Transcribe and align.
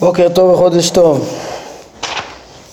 בוקר 0.00 0.28
טוב 0.28 0.50
וחודש 0.50 0.90
טוב. 0.90 1.28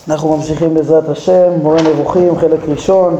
אנחנו 0.07 0.37
ממשיכים 0.37 0.73
בעזרת 0.73 1.09
השם, 1.09 1.51
מורה 1.61 1.81
נבוכים, 1.81 2.39
חלק 2.39 2.59
ראשון. 2.67 3.15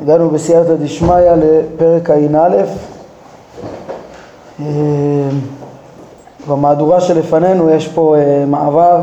הגענו 0.00 0.30
בסייעתא 0.30 0.74
דשמיא 0.74 1.14
לפרק 1.16 2.10
ע"א. 2.10 2.64
אה, 4.60 4.66
במהדורה 6.48 7.00
שלפנינו 7.00 7.70
יש 7.70 7.88
פה 7.88 8.16
אה, 8.16 8.44
מעבר 8.46 9.00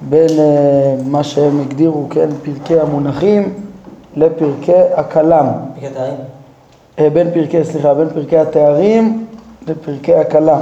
בין 0.00 0.38
אה, 0.38 0.94
מה 1.04 1.24
שהם 1.24 1.60
הגדירו, 1.60 2.06
כן, 2.10 2.28
פרקי 2.44 2.80
המונחים 2.80 3.54
לפרקי 4.16 4.72
הכלם. 4.94 5.46
פרקי 5.74 5.86
התארים? 5.86 6.14
בין 7.12 7.30
פרקי, 7.34 7.64
סליחה, 7.64 7.94
בין 7.94 8.08
פרקי 8.08 8.38
התארים 8.38 9.26
לפרקי 9.66 10.14
הכלם. 10.14 10.60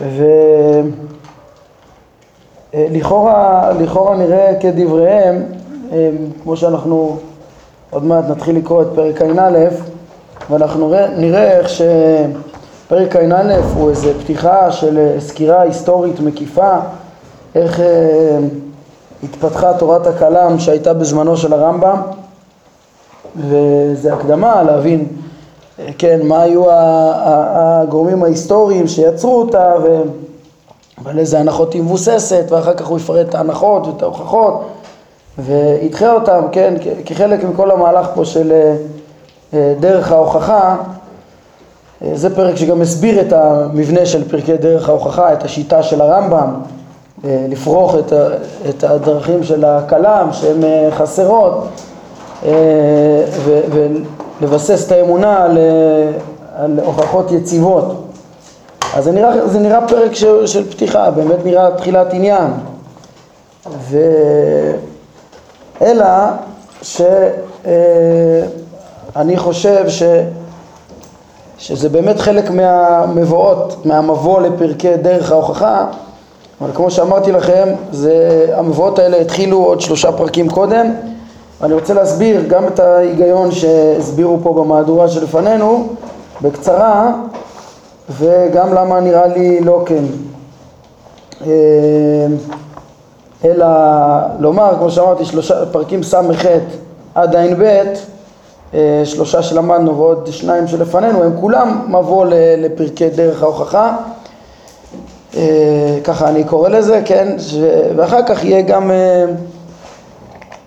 ולכאורה 0.00 1.08
לכאורה 2.74 4.16
נראה 4.16 4.52
כדבריהם, 4.60 5.42
כמו 6.42 6.56
שאנחנו 6.56 7.16
עוד 7.90 8.04
מעט 8.04 8.24
נתחיל 8.28 8.56
לקרוא 8.56 8.82
את 8.82 8.86
פרק 8.94 9.22
ע"א, 9.22 9.58
ואנחנו 10.50 10.94
נראה 11.16 11.58
איך 11.58 11.68
שפרק 11.68 13.16
ע"א 13.16 13.54
הוא 13.74 13.90
איזה 13.90 14.12
פתיחה 14.20 14.72
של 14.72 15.16
סקירה 15.18 15.62
היסטורית 15.62 16.20
מקיפה, 16.20 16.72
איך 17.54 17.80
התפתחה 19.22 19.78
תורת 19.78 20.06
הכלם 20.06 20.58
שהייתה 20.58 20.94
בזמנו 20.94 21.36
של 21.36 21.52
הרמב"ם, 21.52 22.00
וזה 23.36 24.14
הקדמה 24.14 24.62
להבין 24.62 25.06
כן, 25.98 26.20
מה 26.24 26.42
היו 26.42 26.64
הגורמים 26.70 28.22
ההיסטוריים 28.22 28.88
שיצרו 28.88 29.40
אותה 29.40 29.74
ועל 31.02 31.18
איזה 31.18 31.40
הנחות 31.40 31.72
היא 31.72 31.82
מבוססת 31.82 32.44
ואחר 32.48 32.74
כך 32.74 32.86
הוא 32.86 32.98
יפרט 32.98 33.28
את 33.28 33.34
ההנחות 33.34 33.86
ואת 33.86 34.02
ההוכחות 34.02 34.68
וידחה 35.38 36.12
אותם, 36.12 36.42
כן, 36.52 36.74
כחלק 37.04 37.44
מכל 37.44 37.70
המהלך 37.70 38.06
פה 38.14 38.24
של 38.24 38.52
אה, 39.54 39.74
דרך 39.80 40.12
ההוכחה 40.12 40.76
אה, 42.04 42.10
זה 42.14 42.36
פרק 42.36 42.56
שגם 42.56 42.82
הסביר 42.82 43.20
את 43.20 43.32
המבנה 43.32 44.06
של 44.06 44.28
פרקי 44.28 44.56
דרך 44.56 44.88
ההוכחה, 44.88 45.32
את 45.32 45.44
השיטה 45.44 45.82
של 45.82 46.00
הרמב"ם 46.00 46.54
אה, 47.24 47.46
לפרוח 47.48 47.94
את, 48.68 48.84
הדרכים 48.84 49.44
של 49.44 49.64
הכלם 49.64 50.28
שהן 50.32 50.60
חסרות 50.90 51.68
ולבסס 54.40 54.86
את 54.86 54.92
האמונה 54.92 55.44
על 56.56 56.80
הוכחות 56.84 57.32
יציבות. 57.32 58.07
אז 58.94 59.04
זה 59.04 59.12
נראה, 59.12 59.48
זה 59.48 59.58
נראה 59.58 59.88
פרק 59.88 60.14
של, 60.14 60.46
של 60.46 60.70
פתיחה, 60.70 61.10
באמת 61.10 61.44
נראה 61.44 61.70
תחילת 61.76 62.12
עניין. 62.12 62.50
ו... 63.80 63.98
אלא 65.82 66.06
שאני 66.82 67.24
אה, 69.34 69.38
חושב 69.38 69.88
ש... 69.88 70.02
שזה 71.58 71.88
באמת 71.88 72.20
חלק 72.20 72.50
מהמבואות, 72.50 73.86
מהמבוא 73.86 74.40
לפרקי 74.40 74.96
דרך 74.96 75.32
ההוכחה, 75.32 75.86
אבל 76.60 76.70
כמו 76.74 76.90
שאמרתי 76.90 77.32
לכם, 77.32 77.68
זה, 77.92 78.46
המבואות 78.56 78.98
האלה 78.98 79.16
התחילו 79.16 79.64
עוד 79.64 79.80
שלושה 79.80 80.12
פרקים 80.12 80.48
קודם, 80.48 80.94
ואני 81.60 81.74
רוצה 81.74 81.94
להסביר 81.94 82.42
גם 82.48 82.66
את 82.66 82.80
ההיגיון 82.80 83.52
שהסבירו 83.52 84.38
פה 84.42 84.52
במהדורה 84.52 85.08
שלפנינו 85.08 85.88
בקצרה, 86.42 87.12
וגם 88.10 88.74
למה 88.74 89.00
נראה 89.00 89.26
לי 89.26 89.60
לא 89.60 89.82
כן. 89.86 90.04
אה, 91.46 92.26
אלא 93.44 93.66
לומר, 94.38 94.74
כמו 94.78 94.90
שאמרתי, 94.90 95.24
שלושה 95.24 95.66
פרקים 95.66 96.02
ס"ח 96.02 96.44
עד 97.14 97.36
ע"ב, 97.36 97.82
אה, 98.74 99.02
שלושה 99.04 99.42
שלמדנו 99.42 99.98
ועוד 99.98 100.28
שניים 100.30 100.68
שלפנינו, 100.68 101.22
הם 101.22 101.32
כולם 101.40 101.86
מבוא 101.88 102.26
לפרקי 102.58 103.08
דרך 103.08 103.42
ההוכחה, 103.42 103.96
אה, 105.36 105.98
ככה 106.04 106.28
אני 106.28 106.44
קורא 106.44 106.68
לזה, 106.68 107.02
כן, 107.04 107.36
ואחר 107.96 108.22
כך 108.22 108.44
יהיה 108.44 108.62
גם, 108.62 108.90
אה, 108.90 109.24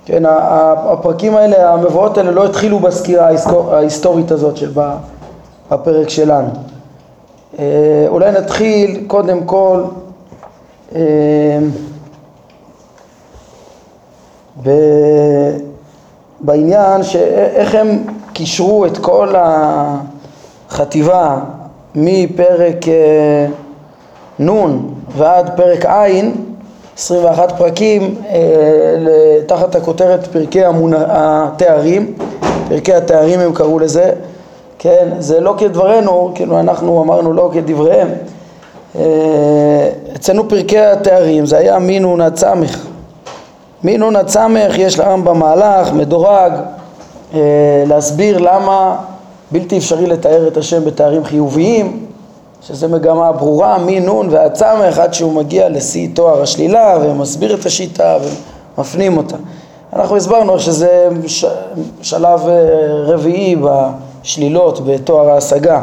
כן, 0.05 0.23
הפרקים 0.25 1.35
האלה, 1.35 1.73
המבואות 1.73 2.17
האלה 2.17 2.31
לא 2.31 2.45
התחילו 2.45 2.79
בסקירה 2.79 3.29
ההיסטורית 3.71 4.31
הזאת 4.31 4.57
שבפרק 4.57 6.09
שלנו. 6.09 6.70
אולי 8.07 8.31
נתחיל 8.31 9.03
קודם 9.07 9.43
כל 9.43 9.83
בעניין 16.41 17.03
שאיך 17.03 17.75
הם 17.75 18.03
קישרו 18.33 18.85
את 18.85 18.97
כל 18.97 19.33
החטיבה 20.69 21.39
מפרק 21.95 22.87
אה, 22.87 23.47
נ' 24.39 24.77
ועד 25.17 25.51
פרק 25.55 25.85
ע', 25.85 26.07
21 26.97 27.57
פרקים, 27.57 28.15
אה, 28.29 28.37
תחת 29.45 29.75
הכותרת 29.75 30.27
פרקי 30.27 30.65
המונ... 30.65 30.93
התארים, 30.97 32.13
פרקי 32.69 32.93
התארים 32.93 33.39
הם 33.39 33.53
קראו 33.53 33.79
לזה, 33.79 34.11
כן, 34.83 35.09
זה 35.19 35.39
לא 35.39 35.53
כדברנו, 35.57 36.31
כאילו 36.35 36.59
אנחנו 36.59 37.03
אמרנו 37.03 37.33
לא 37.33 37.49
כדבריהם, 37.53 38.09
אה, 38.95 39.89
אצלנו 40.15 40.49
פרקי 40.49 40.79
התארים 40.79 41.45
זה 41.45 41.57
היה 41.57 41.79
מינון 41.79 42.19
מנון 43.83 44.15
עד 44.15 44.27
סמך 44.27 44.77
יש 44.77 44.99
לרמב"ם 44.99 45.39
מהלך 45.39 45.93
מדורג 45.93 46.51
אה, 47.33 47.39
להסביר 47.87 48.37
למה 48.37 48.95
בלתי 49.51 49.77
אפשרי 49.77 50.07
לתאר 50.07 50.47
את 50.47 50.57
השם 50.57 50.85
בתארים 50.85 51.23
חיוביים 51.23 52.05
שזה 52.61 52.87
מגמה 52.87 53.31
ברורה 53.31 53.77
מנון 53.85 54.27
ועד 54.29 54.55
סמך 54.55 54.99
עד 54.99 55.13
שהוא 55.13 55.33
מגיע 55.33 55.69
לשיא 55.69 56.07
תואר 56.13 56.41
השלילה 56.41 56.97
ומסביר 57.01 57.53
את 57.53 57.65
השיטה 57.65 58.17
ומפנים 58.77 59.17
אותה 59.17 59.35
אנחנו 59.93 60.15
הסברנו 60.17 60.59
שזה. 60.59 61.09
שלב 62.01 62.47
אה, 62.47 62.53
רביעי 63.05 63.55
בשלילות 64.23 64.85
בתואר 64.85 65.29
ההשגה 65.29 65.81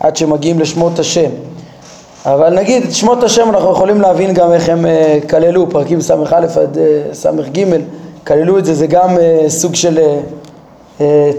עד 0.00 0.16
שמגיעים 0.16 0.58
לשמות 0.58 0.98
השם. 0.98 1.30
אבל 2.26 2.54
נגיד 2.54 2.82
את 2.82 2.92
שמות 2.92 3.22
השם 3.22 3.48
אנחנו 3.50 3.72
יכולים 3.72 4.00
להבין 4.00 4.34
גם 4.34 4.52
איך 4.52 4.68
הם 4.68 4.86
אה, 4.86 5.18
כללו, 5.30 5.70
פרקים 5.70 6.00
ס"א 6.00 6.14
עד 6.34 6.78
אה, 6.78 7.14
ס"ג, 7.14 7.64
כללו 8.26 8.58
את 8.58 8.64
זה, 8.64 8.74
זה 8.74 8.86
גם 8.86 9.18
אה, 9.18 9.44
סוג 9.48 9.74
של 9.74 9.98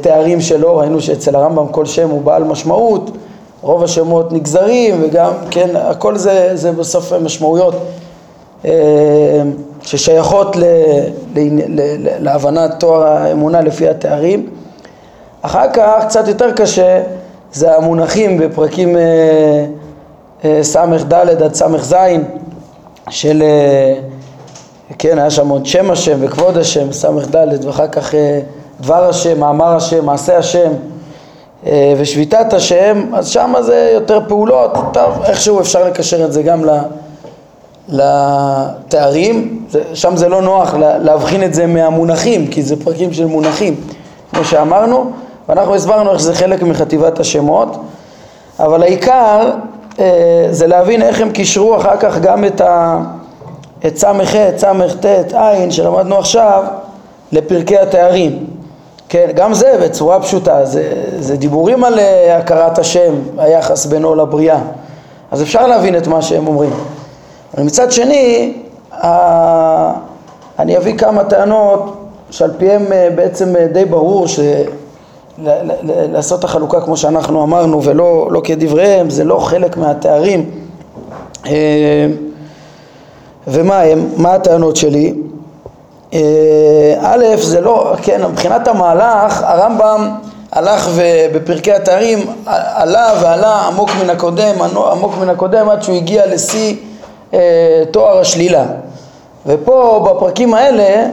תארים 0.01 0.41
שלו, 0.41 0.77
ראינו 0.77 1.01
שאצל 1.01 1.35
הרמב"ם 1.35 1.67
כל 1.67 1.85
שם 1.85 2.09
הוא 2.09 2.21
בעל 2.21 2.43
משמעות, 2.43 3.11
רוב 3.61 3.83
השמות 3.83 4.31
נגזרים 4.31 4.99
וגם, 5.03 5.33
כן, 5.51 5.69
הכל 5.75 6.17
זה, 6.17 6.51
זה 6.53 6.71
בסוף 6.71 7.13
משמעויות 7.13 7.73
ששייכות 9.81 10.55
ל, 10.55 10.63
ל, 11.35 11.39
ל, 11.67 11.97
להבנת 12.19 12.71
תואר 12.79 13.03
האמונה 13.03 13.61
לפי 13.61 13.89
התארים. 13.89 14.49
אחר 15.41 15.71
כך, 15.73 16.05
קצת 16.07 16.27
יותר 16.27 16.51
קשה, 16.51 17.03
זה 17.53 17.75
המונחים 17.75 18.37
בפרקים 18.37 18.97
ס"ד 20.61 21.13
עד 21.13 21.53
ס"ז 21.53 21.95
של, 23.09 23.41
אה, 23.41 23.93
כן, 24.99 25.19
היה 25.19 25.29
שם 25.29 25.49
עוד 25.49 25.65
שם 25.65 25.91
השם 25.91 26.17
וכבוד 26.19 26.57
השם, 26.57 26.91
ס"ד, 26.91 27.65
ואחר 27.65 27.87
כך 27.87 28.15
אה, 28.15 28.39
דבר 28.79 29.09
השם, 29.09 29.39
מאמר 29.39 29.75
השם, 29.75 30.05
מעשה 30.05 30.37
השם 30.37 30.71
אה, 31.65 31.93
ושביתת 31.97 32.53
השם, 32.53 33.09
אז 33.13 33.27
שם 33.27 33.53
זה 33.59 33.91
יותר 33.93 34.19
פעולות, 34.27 34.71
טוב, 34.93 35.23
איכשהו 35.25 35.59
אפשר 35.59 35.87
לקשר 35.87 36.25
את 36.25 36.33
זה 36.33 36.41
גם 36.43 36.63
לתארים, 37.89 39.65
שם 39.93 40.15
זה 40.15 40.29
לא 40.29 40.41
נוח 40.41 40.73
להבחין 40.77 41.43
את 41.43 41.53
זה 41.53 41.67
מהמונחים, 41.67 42.47
כי 42.47 42.61
זה 42.61 42.83
פרקים 42.83 43.13
של 43.13 43.25
מונחים, 43.25 43.75
כמו 44.33 44.45
שאמרנו, 44.45 45.11
ואנחנו 45.51 45.75
הסברנו 45.75 46.11
איך 46.11 46.21
זה 46.21 46.35
חלק 46.35 46.63
מחטיבת 46.63 47.19
השמות, 47.19 47.77
אבל 48.59 48.83
העיקר 48.83 49.51
אה, 49.99 50.47
זה 50.51 50.67
להבין 50.67 51.01
איך 51.01 51.21
הם 51.21 51.31
קישרו 51.31 51.77
אחר 51.77 51.97
כך 51.97 52.19
גם 52.19 52.45
את, 52.45 52.61
ה... 52.61 52.99
את 53.87 53.97
ס"ח, 53.97 54.35
ס"ט, 54.57 55.05
ע' 55.33 55.69
שלמדנו 55.69 56.17
עכשיו 56.17 56.63
לפרקי 57.31 57.77
התארים. 57.77 58.45
כן, 59.09 59.31
גם 59.35 59.53
זה 59.53 59.77
בצורה 59.83 60.21
פשוטה, 60.21 60.65
זה, 60.65 60.93
זה 61.19 61.37
דיבורים 61.37 61.83
על 61.83 61.99
אה, 61.99 62.37
הכרת 62.37 62.79
השם, 62.79 63.13
היחס 63.37 63.85
בינו 63.85 64.15
לבריאה. 64.15 64.59
אז 65.31 65.41
אפשר 65.41 65.67
להבין 65.67 65.97
את 65.97 66.07
מה 66.07 66.21
שהם 66.21 66.47
אומרים. 66.47 66.73
אבל 67.53 67.63
מצד 67.63 67.91
שני, 67.91 68.53
אני 70.59 70.77
אביא 70.77 70.97
כמה 70.97 71.23
טענות 71.23 71.97
שעל 72.29 72.51
פיהם 72.57 72.93
אה, 72.93 73.09
בעצם 73.15 73.55
די 73.73 73.85
ברור 73.85 74.27
ש... 74.27 74.39
לעשות 76.11 76.39
את 76.39 76.43
החלוקה 76.43 76.81
כמו 76.81 76.97
שאנחנו 76.97 77.43
אמרנו 77.43 77.83
ולא 77.83 78.27
לא 78.31 78.41
כדבריהם, 78.43 79.09
זה 79.09 79.23
לא 79.23 79.39
חלק 79.39 79.77
מהתארים. 79.77 80.49
אה, 81.45 82.07
ומה 83.47 83.79
הם? 83.79 84.09
מה 84.17 84.33
הטענות 84.33 84.75
שלי? 84.75 85.13
אה, 86.13 86.19
א', 87.01 87.25
זה 87.37 87.61
לא, 87.61 87.93
כן, 88.01 88.21
מבחינת 88.31 88.67
המהלך, 88.67 89.43
הרמב"ם 89.43 90.11
הלך 90.51 90.89
ובפרקי 90.95 91.71
התארים 91.71 92.19
עלה 92.75 93.13
ועלה 93.21 93.67
עמוק 93.67 93.89
מן 94.03 94.09
הקודם, 94.09 94.55
עמוק 94.91 95.17
מן 95.21 95.29
הקודם 95.29 95.69
עד 95.69 95.83
שהוא 95.83 95.95
הגיע 95.95 96.25
לשיא 96.25 96.75
אה, 97.33 97.83
תואר 97.91 98.19
השלילה. 98.19 98.65
ופה 99.45 100.07
בפרקים 100.09 100.53
האלה 100.53 101.07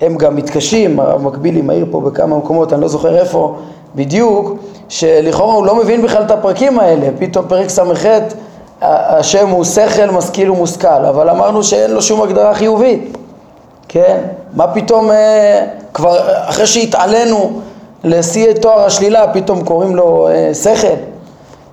הם 0.00 0.16
גם 0.16 0.36
מתקשים, 0.36 1.00
הרב 1.00 1.22
מקבילי 1.22 1.62
מעיר 1.62 1.86
פה 1.90 2.00
בכמה 2.00 2.36
מקומות, 2.36 2.72
אני 2.72 2.80
לא 2.80 2.88
זוכר 2.88 3.16
איפה 3.16 3.56
בדיוק, 3.94 4.52
שלכאורה 4.88 5.54
הוא 5.54 5.66
לא 5.66 5.74
מבין 5.74 6.02
בכלל 6.02 6.22
את 6.22 6.30
הפרקים 6.30 6.78
האלה, 6.78 7.08
פתאום 7.18 7.44
פרק 7.48 7.68
ס"ח 7.68 8.06
השם 8.80 9.48
הוא 9.48 9.64
שכל, 9.64 10.10
משכיל 10.10 10.50
ומושכל, 10.50 11.04
אבל 11.08 11.30
אמרנו 11.30 11.62
שאין 11.62 11.90
לו 11.90 12.02
שום 12.02 12.22
הגדרה 12.22 12.54
חיובית, 12.54 13.16
כן? 13.88 14.20
מה 14.54 14.66
פתאום, 14.66 15.10
אה, 15.10 15.66
כבר 15.94 16.18
אחרי 16.48 16.66
שהתעלינו 16.66 17.60
לשיא 18.04 18.52
תואר 18.52 18.84
השלילה, 18.84 19.32
פתאום 19.32 19.64
קוראים 19.64 19.96
לו 19.96 20.28
אה, 20.28 20.54
שכל, 20.54 20.96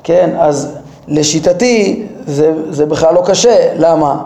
כן? 0.03 0.29
אז 0.39 0.75
לשיטתי 1.07 2.05
זה, 2.27 2.51
זה 2.69 2.85
בכלל 2.85 3.13
לא 3.13 3.21
קשה, 3.25 3.55
למה? 3.75 4.17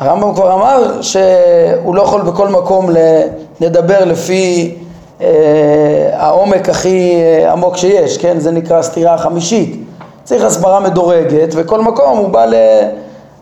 הרמב"ם 0.00 0.34
כבר 0.34 0.54
אמר 0.54 1.02
שהוא 1.02 1.94
לא 1.94 2.02
יכול 2.02 2.22
בכל 2.22 2.48
מקום 2.48 2.90
לדבר 3.60 4.04
לפי 4.04 4.74
אה, 5.20 5.26
העומק 6.12 6.68
הכי 6.68 7.14
אה, 7.14 7.52
עמוק 7.52 7.76
שיש, 7.76 8.18
כן? 8.18 8.38
זה 8.38 8.50
נקרא 8.50 8.82
סתירה 8.82 9.18
חמישית. 9.18 9.84
צריך 10.24 10.44
הסברה 10.44 10.80
מדורגת, 10.80 11.48
וכל 11.56 11.80
מקום 11.80 12.18
הוא 12.18 12.28
בא 12.28 12.44
ל... 12.44 12.54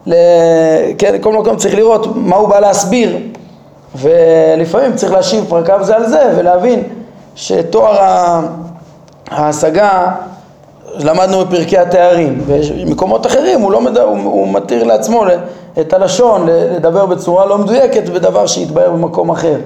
ל... 0.06 0.14
כן, 0.98 1.14
כל 1.20 1.32
מקום 1.32 1.56
צריך 1.56 1.74
לראות 1.74 2.16
מה 2.16 2.36
הוא 2.36 2.48
בא 2.48 2.60
להסביר, 2.60 3.18
ולפעמים 3.96 4.96
צריך 4.96 5.12
להשיב 5.12 5.44
פרקיו 5.48 5.78
זה 5.82 5.96
על 5.96 6.06
זה 6.06 6.32
ולהבין 6.36 6.82
שתואר 7.34 7.96
ההשגה 9.30 10.12
למדנו 10.98 11.44
בפרקי 11.44 11.78
התארים, 11.78 12.42
ובמקומות 12.46 13.26
אחרים 13.26 13.60
הוא, 13.60 13.72
לא 13.72 13.80
מד... 13.80 13.98
הוא, 13.98 14.16
הוא 14.16 14.48
מתיר 14.48 14.84
לעצמו 14.84 15.24
את 15.80 15.92
הלשון 15.92 16.46
לדבר 16.46 17.06
בצורה 17.06 17.46
לא 17.46 17.58
מדויקת 17.58 18.08
בדבר 18.08 18.46
שיתבהר 18.46 18.90
במקום 18.90 19.30
אחר, 19.30 19.56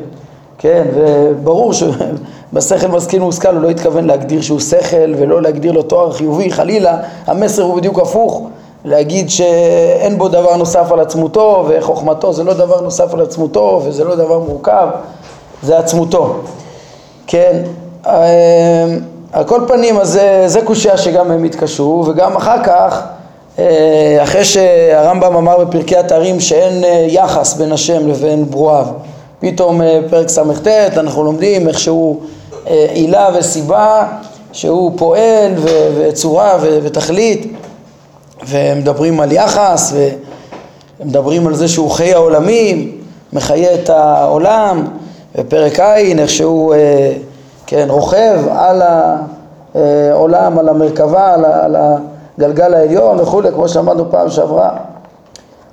כן, 0.58 0.84
וברור 0.94 1.72
שבשכל 1.72 2.86
משכיל 2.96 3.22
מושכל 3.22 3.54
הוא 3.54 3.62
לא 3.62 3.70
התכוון 3.70 4.04
להגדיר 4.04 4.40
שהוא 4.40 4.60
שכל 4.60 5.14
ולא 5.18 5.42
להגדיר 5.42 5.72
לו 5.72 5.82
תואר 5.82 6.12
חיובי, 6.12 6.50
חלילה, 6.50 6.98
המסר 7.26 7.62
הוא 7.62 7.76
בדיוק 7.76 7.98
הפוך, 7.98 8.42
להגיד 8.84 9.30
שאין 9.30 10.18
בו 10.18 10.28
דבר 10.28 10.56
נוסף 10.56 10.92
על 10.92 11.00
עצמותו 11.00 11.64
וחוכמתו 11.68 12.32
זה 12.32 12.44
לא 12.44 12.54
דבר 12.54 12.80
נוסף 12.80 13.14
על 13.14 13.20
עצמותו 13.20 13.82
וזה 13.84 14.04
לא 14.04 14.14
דבר 14.14 14.38
מורכב, 14.38 14.88
זה 15.62 15.78
עצמותו, 15.78 16.36
כן, 17.26 17.62
אמ, 18.06 18.12
על 19.32 19.44
כל 19.44 19.60
פנים, 19.68 19.98
אז 19.98 20.08
זה, 20.08 20.42
זה 20.46 20.60
קושייה 20.64 20.98
שגם 20.98 21.30
הם 21.30 21.44
התקשרו, 21.44 22.04
וגם 22.06 22.36
אחר 22.36 22.64
כך, 22.64 23.02
אה, 23.02 23.15
אחרי 24.22 24.44
שהרמב"ם 24.44 25.36
אמר 25.36 25.64
בפרקי 25.64 25.96
התארים 25.96 26.40
שאין 26.40 26.84
אה, 26.84 27.06
יחס 27.08 27.54
בין 27.54 27.72
השם 27.72 28.08
לבין 28.08 28.50
ברואיו, 28.50 28.86
פתאום 29.40 29.82
אה, 29.82 30.00
פרק 30.10 30.28
ס"ט 30.28 30.68
אנחנו 30.96 31.24
לומדים 31.24 31.68
איך 31.68 31.78
שהוא 31.78 32.20
עילה 32.66 33.28
וסיבה, 33.34 34.06
שהוא 34.52 34.92
פועל 34.96 35.52
וצורה 35.96 36.58
ותכלית, 36.62 37.52
ומדברים 38.48 39.20
על 39.20 39.32
יחס, 39.32 39.92
ומדברים 41.00 41.46
על 41.46 41.54
זה 41.54 41.68
שהוא 41.68 41.90
חי 41.90 42.14
העולמים, 42.14 42.92
מחיה 43.32 43.74
את 43.74 43.90
העולם, 43.90 44.88
בפרק 45.34 45.80
ע' 45.80 45.96
איך 46.18 46.30
שהוא 46.30 46.74
כן, 47.66 47.86
רוכב 47.90 48.38
על 48.50 48.82
העולם, 49.74 50.58
על 50.58 50.68
המרכבה, 50.68 51.34
על 51.34 51.76
הגלגל 52.38 52.74
העליון 52.74 53.20
וכולי, 53.20 53.48
כמו 53.52 53.68
שלמדנו 53.68 54.10
פעם 54.10 54.30
שעברה. 54.30 54.70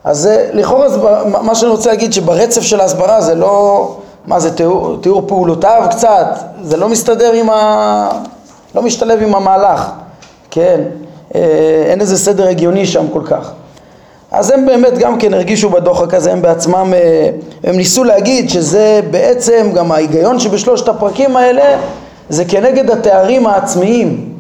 אז 0.04 0.18
זה, 0.18 0.50
לכאורה, 0.54 0.88
מה 1.26 1.56
שאני 1.56 1.72
רוצה 1.72 1.90
להגיד 1.90 2.14
שברצף 2.14 2.62
של 2.62 2.82
ההסברה 2.82 3.22
זה 3.22 3.36
לא, 3.36 3.88
מה 4.28 4.40
זה, 4.40 4.56
תיאור, 4.56 4.98
תיאור 5.02 5.24
פעולותיו 5.28 5.84
קצת, 5.92 6.28
זה 6.64 6.78
לא 6.78 6.90
מסתדר 6.90 7.34
עם 7.34 7.50
ה... 7.50 8.10
לא 8.76 8.82
משתלב 8.82 9.22
עם 9.22 9.36
המהלך, 9.36 9.92
כן, 10.52 10.82
אה, 11.36 11.42
אין 11.86 12.02
איזה 12.02 12.18
סדר 12.18 12.48
הגיוני 12.48 12.86
שם 12.86 13.06
כל 13.14 13.22
כך. 13.26 13.52
אז 14.32 14.52
הם 14.52 14.66
באמת 14.66 14.98
גם 14.98 15.18
כן 15.18 15.34
הרגישו 15.34 15.70
בדוחק 15.70 16.14
הזה, 16.14 16.32
הם 16.32 16.42
בעצמם, 16.42 16.94
אה, 16.94 17.30
הם 17.64 17.76
ניסו 17.76 18.04
להגיד 18.04 18.50
שזה 18.50 19.00
בעצם 19.12 19.72
גם 19.76 19.92
ההיגיון 19.92 20.40
שבשלושת 20.40 20.88
הפרקים 20.88 21.38
האלה 21.38 21.78
זה 22.30 22.46
כנגד 22.46 22.92
התארים 22.92 23.48
העצמיים. 23.48 24.34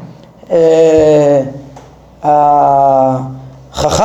החכם, 2.23 4.03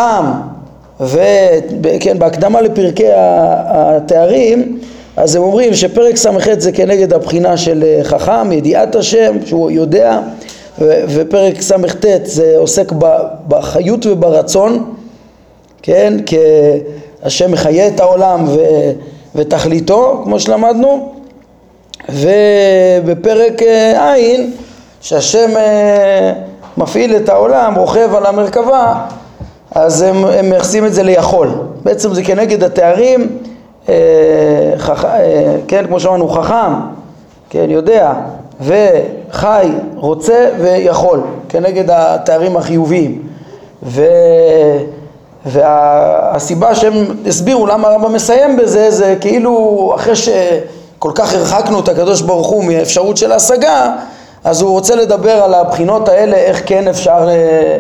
וכן, 1.00 2.18
בהקדמה 2.18 2.60
לפרקי 2.60 3.08
התארים, 3.12 4.78
אז 5.16 5.36
הם 5.36 5.42
אומרים 5.42 5.74
שפרק 5.74 6.16
ס"ח 6.16 6.48
זה 6.58 6.72
כנגד 6.72 7.12
הבחינה 7.12 7.56
של 7.56 7.84
אה, 7.86 8.04
חכם, 8.04 8.52
ידיעת 8.52 8.96
השם, 8.96 9.36
שהוא 9.46 9.70
יודע, 9.70 10.20
ופרק 10.80 11.60
ס"ט 11.60 12.06
זה 12.24 12.54
עוסק 12.56 12.92
בחיות 13.48 14.06
וברצון, 14.06 14.94
כן, 15.82 16.14
כי 16.26 16.36
השם 17.22 17.52
מחיה 17.52 17.88
את 17.88 18.00
העולם 18.00 18.44
ו, 18.48 18.58
ותכליתו, 19.34 20.20
כמו 20.24 20.40
שלמדנו, 20.40 21.12
ובפרק 22.08 23.62
אה, 23.62 24.12
ע' 24.12 24.18
שהשם 25.00 25.56
אה, 25.56 26.32
מפעיל 26.78 27.16
את 27.16 27.28
העולם, 27.28 27.74
רוכב 27.74 28.14
על 28.14 28.26
המרכבה, 28.26 28.94
אז 29.74 30.02
הם, 30.02 30.24
הם 30.24 30.50
מייחסים 30.50 30.86
את 30.86 30.94
זה 30.94 31.02
ליכול. 31.02 31.48
בעצם 31.82 32.14
זה 32.14 32.22
כנגד 32.22 32.64
התארים, 32.64 33.38
אה, 33.88 33.94
חכ, 34.76 35.04
כן, 35.68 35.86
כמו 35.86 36.00
שאמרנו, 36.00 36.28
חכם, 36.28 36.72
כן, 37.50 37.66
יודע, 37.68 38.12
וחי, 38.60 39.68
רוצה 39.96 40.48
ויכול, 40.58 41.20
כנגד 41.48 41.90
התארים 41.90 42.56
החיוביים. 42.56 43.22
ו... 43.82 44.02
והסיבה 45.46 46.74
שהם 46.74 46.94
הסבירו 47.26 47.66
למה 47.66 47.88
הרמב"ם 47.88 48.12
מסיים 48.12 48.56
בזה 48.56 48.90
זה 48.90 49.16
כאילו 49.20 49.92
אחרי 49.96 50.16
שכל 50.16 51.10
כך 51.14 51.34
הרחקנו 51.34 51.80
את 51.80 51.88
הקדוש 51.88 52.20
ברוך 52.20 52.46
הוא 52.46 52.64
מאפשרות 52.64 53.16
של 53.16 53.32
השגה 53.32 53.96
אז 54.48 54.62
הוא 54.62 54.70
רוצה 54.70 54.96
לדבר 54.96 55.30
על 55.30 55.54
הבחינות 55.54 56.08
האלה 56.08 56.36
איך 56.36 56.62
כן 56.66 56.88
אפשר 56.88 57.28
אה, 57.28 57.78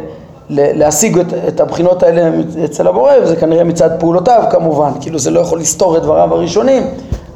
להשיג 0.50 1.18
את, 1.18 1.26
את 1.48 1.60
הבחינות 1.60 2.02
האלה 2.02 2.30
אצל 2.64 2.86
הבורא 2.86 3.12
וזה 3.22 3.36
כנראה 3.36 3.64
מצד 3.64 3.90
פעולותיו 3.98 4.42
כמובן 4.50 4.90
כאילו 5.00 5.18
זה 5.18 5.30
לא 5.30 5.40
יכול 5.40 5.60
לסתור 5.60 5.96
את 5.96 6.02
דבריו 6.02 6.34
הראשונים 6.34 6.82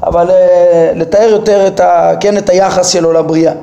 אבל 0.03 0.29
אה, 0.29 0.91
לתאר 0.95 1.27
יותר 1.29 1.67
את, 1.67 1.79
ה, 1.79 2.11
כן, 2.19 2.37
את 2.37 2.49
היחס 2.49 2.87
שלו 2.87 3.13
לבריאה 3.13 3.53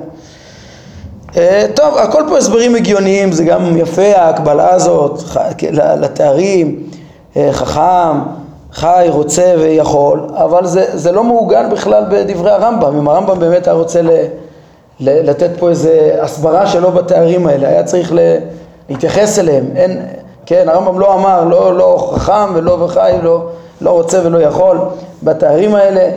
אה, 1.36 1.66
טוב, 1.74 1.98
הכל 1.98 2.22
פה 2.28 2.38
הסברים 2.38 2.74
הגיוניים, 2.74 3.32
זה 3.32 3.44
גם 3.44 3.76
יפה 3.76 4.16
ההקבלה 4.16 4.74
הזאת 4.74 5.22
לתארים, 5.72 6.82
אה, 7.36 7.48
חכם, 7.52 8.18
חי, 8.72 9.06
רוצה 9.08 9.54
ויכול, 9.58 10.26
אבל 10.34 10.66
זה, 10.66 10.84
זה 10.92 11.12
לא 11.12 11.24
מעוגן 11.24 11.70
בכלל 11.70 12.04
בדברי 12.10 12.50
הרמב"ם. 12.50 12.96
אם 12.96 13.08
הרמב"ם 13.08 13.38
באמת 13.38 13.66
היה 13.66 13.76
רוצה 13.76 14.02
ל, 14.02 14.10
לתת 15.00 15.50
פה 15.58 15.68
איזה 15.68 16.18
הסברה 16.20 16.66
שלו 16.66 16.92
בתארים 16.92 17.46
האלה, 17.46 17.68
היה 17.68 17.84
צריך 17.84 18.12
להתייחס 18.88 19.38
אליהם. 19.38 19.64
אין, 19.76 20.00
כן, 20.46 20.68
הרמב"ם 20.68 21.00
לא 21.00 21.14
אמר 21.14 21.44
לא, 21.44 21.76
לא 21.76 22.10
חכם 22.14 22.54
ולא 22.54 22.70
וחי, 22.70 23.12
לא, 23.22 23.46
לא 23.80 23.90
רוצה 23.90 24.20
ולא 24.24 24.38
יכול 24.42 24.78
בתארים 25.22 25.74
האלה. 25.74 26.10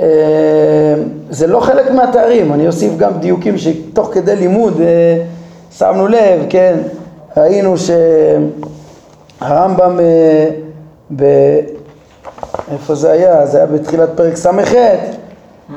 אה, 0.00 0.06
זה 1.30 1.46
לא 1.46 1.60
חלק 1.60 1.90
מהתארים, 1.90 2.52
אני 2.52 2.66
אוסיף 2.66 2.96
גם 2.96 3.12
דיוקים 3.18 3.58
שתוך 3.58 4.08
כדי 4.12 4.36
לימוד 4.36 4.80
אה, 4.80 5.22
שמנו 5.78 6.08
לב, 6.08 6.46
כן, 6.48 6.78
ראינו 7.36 7.74
שהרמב"ם, 9.40 10.00
אה, 10.00 10.48
ב... 11.16 11.24
איפה 12.72 12.94
זה 12.94 13.10
היה? 13.10 13.46
זה 13.46 13.58
היה 13.58 13.66
בתחילת 13.66 14.08
פרק 14.14 14.36
ס"ח, 14.36 14.74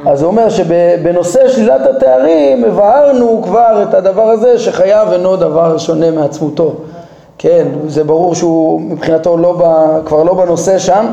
אז 0.06 0.22
הוא 0.22 0.32
אומר 0.32 0.50
שבנושא 0.50 1.50
שלילת 1.50 1.82
התארים 1.88 2.64
הבהרנו 2.64 3.42
כבר 3.44 3.84
את 3.90 3.94
הדבר 3.94 4.30
הזה 4.30 4.60
שחייב 4.60 5.12
אינו 5.12 5.36
דבר 5.36 5.78
שונה 5.78 6.12
מעצמותו, 6.12 6.74
כן, 7.38 7.68
זה 7.88 8.04
ברור 8.04 8.36
שהוא 8.36 8.82
מבחינתו 8.82 9.38
לא 9.38 9.56
ב... 9.60 9.64
כבר 10.06 10.24
לא 10.24 10.34
בנושא 10.34 10.80
שם. 10.80 11.06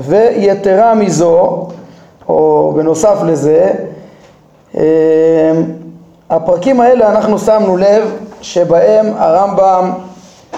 ויתרה 0.00 0.94
מזו, 0.94 1.66
או 2.28 2.72
בנוסף 2.76 3.16
לזה, 3.26 3.70
אמ, 4.74 4.80
הפרקים 6.30 6.80
האלה 6.80 7.10
אנחנו 7.10 7.38
שמנו 7.38 7.76
לב 7.76 8.10
שבהם 8.42 9.06
הרמב"ם 9.16 9.90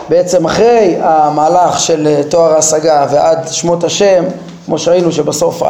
בעצם 0.09 0.45
אחרי 0.45 0.97
המהלך 1.01 1.81
של 1.81 2.23
תואר 2.29 2.53
ההשגה 2.55 3.07
ועד 3.11 3.49
שמות 3.49 3.85
השם, 3.85 4.25
כמו 4.67 4.79
שראינו 4.79 5.13
שבסוף 5.13 5.63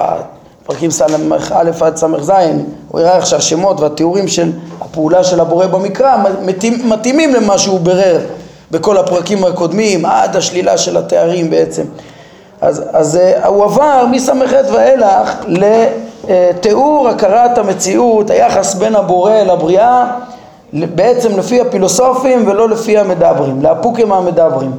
פרקים 0.66 0.90
ס"א 0.90 1.06
עד 1.80 1.96
ס"ז, 1.96 2.32
הוא 2.88 3.00
הראה 3.00 3.16
איך 3.16 3.26
שהשמות 3.26 3.80
והתיאורים 3.80 4.28
של 4.28 4.52
הפעולה 4.80 5.24
של 5.24 5.40
הבורא 5.40 5.66
במקרא 5.66 6.16
מתאימים 6.84 7.34
למה 7.34 7.58
שהוא 7.58 7.80
בירר 7.80 8.20
בכל 8.70 8.96
הפרקים 8.96 9.44
הקודמים, 9.44 10.04
עד 10.06 10.36
השלילה 10.36 10.78
של 10.78 10.96
התארים 10.96 11.50
בעצם. 11.50 11.82
אז, 12.60 12.82
אז 12.92 13.16
אה, 13.16 13.46
הוא 13.46 13.64
עבר 13.64 14.06
מס"ח 14.10 14.32
ואילך 14.72 15.44
לתיאור 15.48 17.08
הכרת 17.08 17.58
המציאות, 17.58 18.30
היחס 18.30 18.74
בין 18.74 18.94
הבורא 18.94 19.34
לבריאה, 19.34 20.06
בעצם 20.72 21.38
לפי 21.38 21.60
הפילוסופים 21.60 22.48
ולא 22.48 22.68
לפי 22.68 22.98
המדברים, 22.98 23.62
לאפוקים 23.62 24.12
המדברים. 24.12 24.72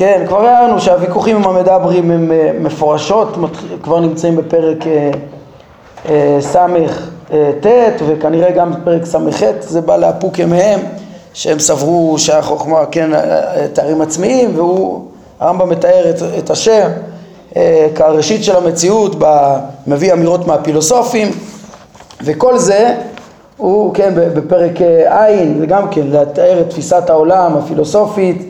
כן, 0.00 0.24
כבר 0.28 0.44
הערנו 0.44 0.80
שהוויכוחים 0.80 1.36
עם 1.36 1.44
המדברים 1.44 2.10
הם 2.10 2.32
אה, 2.32 2.50
מפורשות, 2.60 3.36
כבר 3.82 4.00
נמצאים 4.00 4.36
בפרק 4.36 4.86
אה, 4.86 5.10
אה, 6.08 6.38
ס"ט 6.40 7.66
וכנראה 8.06 8.50
גם 8.50 8.72
בפרק 8.72 9.04
ס"ח, 9.04 9.42
זה 9.60 9.80
בא 9.80 9.96
לאפוקי 9.96 10.44
מהם, 10.44 10.80
שהם 11.34 11.58
סברו 11.58 12.18
שהחוכמה, 12.18 12.86
כן, 12.86 13.10
תארים 13.72 14.00
עצמיים, 14.00 14.56
והוא, 14.56 15.04
הרמב"ם 15.40 15.68
מתאר 15.68 16.10
את, 16.10 16.16
את 16.38 16.50
השם 16.50 16.88
כראשית 17.94 18.44
של 18.44 18.56
המציאות, 18.56 19.16
מביא 19.86 20.12
אמירות 20.12 20.46
מהפילוסופים, 20.46 21.30
וכל 22.24 22.58
זה 22.58 22.94
הוא, 23.56 23.94
כן, 23.94 24.12
בפרק 24.14 24.80
ע', 25.08 25.58
זה 25.60 25.66
גם 25.66 25.88
כן, 25.90 26.06
לתאר 26.06 26.60
את 26.60 26.70
תפיסת 26.70 27.10
העולם 27.10 27.56
הפילוסופית, 27.56 28.49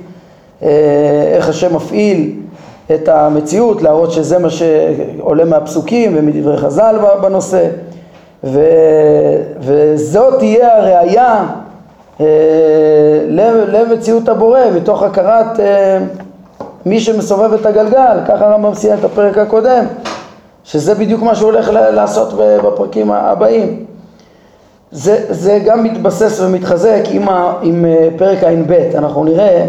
איך 0.62 1.48
השם 1.48 1.76
מפעיל 1.76 2.32
את 2.94 3.08
המציאות, 3.08 3.82
להראות 3.82 4.12
שזה 4.12 4.38
מה 4.38 4.48
שעולה 4.50 5.44
מהפסוקים 5.44 6.12
ומדברי 6.16 6.56
חז"ל 6.56 6.96
בנושא. 7.22 7.68
ו, 8.44 8.60
וזאת 9.60 10.38
תהיה 10.38 10.76
הראייה 10.76 11.46
אה, 12.20 12.26
למציאות 13.68 14.28
הבורא 14.28 14.60
מתוך 14.74 15.02
הכרת 15.02 15.60
אה, 15.60 15.98
מי 16.86 17.00
שמסובב 17.00 17.52
את 17.52 17.66
הגלגל, 17.66 18.18
ככה 18.28 18.46
הרמב"ם 18.46 18.74
סיים 18.74 18.98
את 18.98 19.04
הפרק 19.04 19.38
הקודם 19.38 19.84
שזה 20.64 20.94
בדיוק 20.94 21.22
מה 21.22 21.34
שהוא 21.34 21.50
הולך 21.50 21.70
לעשות 21.72 22.32
בפרקים 22.64 23.10
הבאים. 23.10 23.84
זה, 24.92 25.24
זה 25.30 25.58
גם 25.64 25.84
מתבסס 25.84 26.40
ומתחזק 26.40 27.02
עם, 27.10 27.28
ה, 27.28 27.54
עם 27.62 27.84
פרק 28.16 28.44
ע"ב, 28.44 28.72
אנחנו 28.94 29.24
נראה 29.24 29.66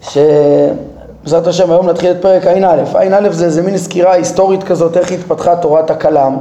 שבעזרת 0.00 1.46
השם 1.46 1.70
היום 1.70 1.88
נתחיל 1.88 2.10
את 2.10 2.22
פרק 2.22 2.46
ע"א. 2.46 2.98
ע"א 2.98 3.30
זה 3.30 3.44
איזה 3.44 3.62
מין 3.62 3.78
סקירה 3.78 4.12
היסטורית 4.12 4.62
כזאת, 4.62 4.96
איך 4.96 5.12
התפתחה 5.12 5.56
תורת 5.56 5.90
הכלם. 5.90 6.36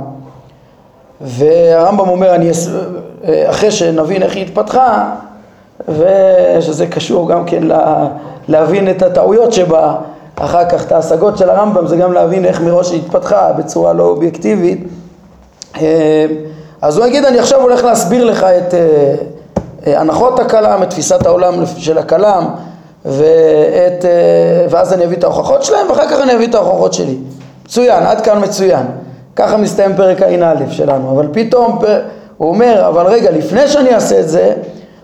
והרמב"ם 1.21 2.09
אומר, 2.09 2.35
אני, 2.35 2.51
אחרי 3.45 3.71
שנבין 3.71 4.23
איך 4.23 4.35
היא 4.35 4.45
התפתחה, 4.45 5.11
ושזה 5.89 6.87
קשור 6.87 7.29
גם 7.29 7.45
כן 7.45 7.63
לה, 7.63 8.07
להבין 8.47 8.89
את 8.89 9.01
הטעויות 9.01 9.53
שבה, 9.53 9.95
אחר 10.35 10.69
כך 10.69 10.85
את 10.85 10.91
ההשגות 10.91 11.37
של 11.37 11.49
הרמב"ם, 11.49 11.87
זה 11.87 11.97
גם 11.97 12.13
להבין 12.13 12.45
איך 12.45 12.61
מראש 12.61 12.91
היא 12.91 13.01
התפתחה 13.05 13.51
בצורה 13.51 13.93
לא 13.93 14.03
אובייקטיבית. 14.03 14.87
אז 16.81 16.97
הוא 16.97 17.05
יגיד, 17.05 17.25
אני 17.25 17.39
עכשיו 17.39 17.61
הולך 17.61 17.83
להסביר 17.83 18.23
לך 18.23 18.43
את 18.43 18.73
אה, 18.73 20.01
הנחות 20.01 20.39
הכלם, 20.39 20.83
את 20.83 20.89
תפיסת 20.89 21.25
העולם 21.25 21.53
של 21.77 21.97
הכלם, 21.97 22.45
ואת, 23.09 24.05
אה, 24.05 24.65
ואז 24.69 24.93
אני 24.93 25.05
אביא 25.05 25.17
את 25.17 25.23
ההוכחות 25.23 25.63
שלהם 25.63 25.89
ואחר 25.89 26.09
כך 26.09 26.21
אני 26.23 26.35
אביא 26.35 26.47
את 26.47 26.55
ההוכחות 26.55 26.93
שלי. 26.93 27.17
מצוין, 27.65 28.03
עד 28.03 28.21
כאן 28.21 28.43
מצוין. 28.43 28.85
ככה 29.35 29.57
מסתיים 29.57 29.95
פרק 29.95 30.21
ע"א 30.21 30.55
שלנו, 30.69 31.11
אבל 31.11 31.27
פתאום 31.31 31.79
הוא 32.37 32.49
אומר, 32.49 32.87
אבל 32.87 33.05
רגע, 33.07 33.31
לפני 33.31 33.67
שאני 33.67 33.95
אעשה 33.95 34.19
את 34.19 34.29
זה, 34.29 34.53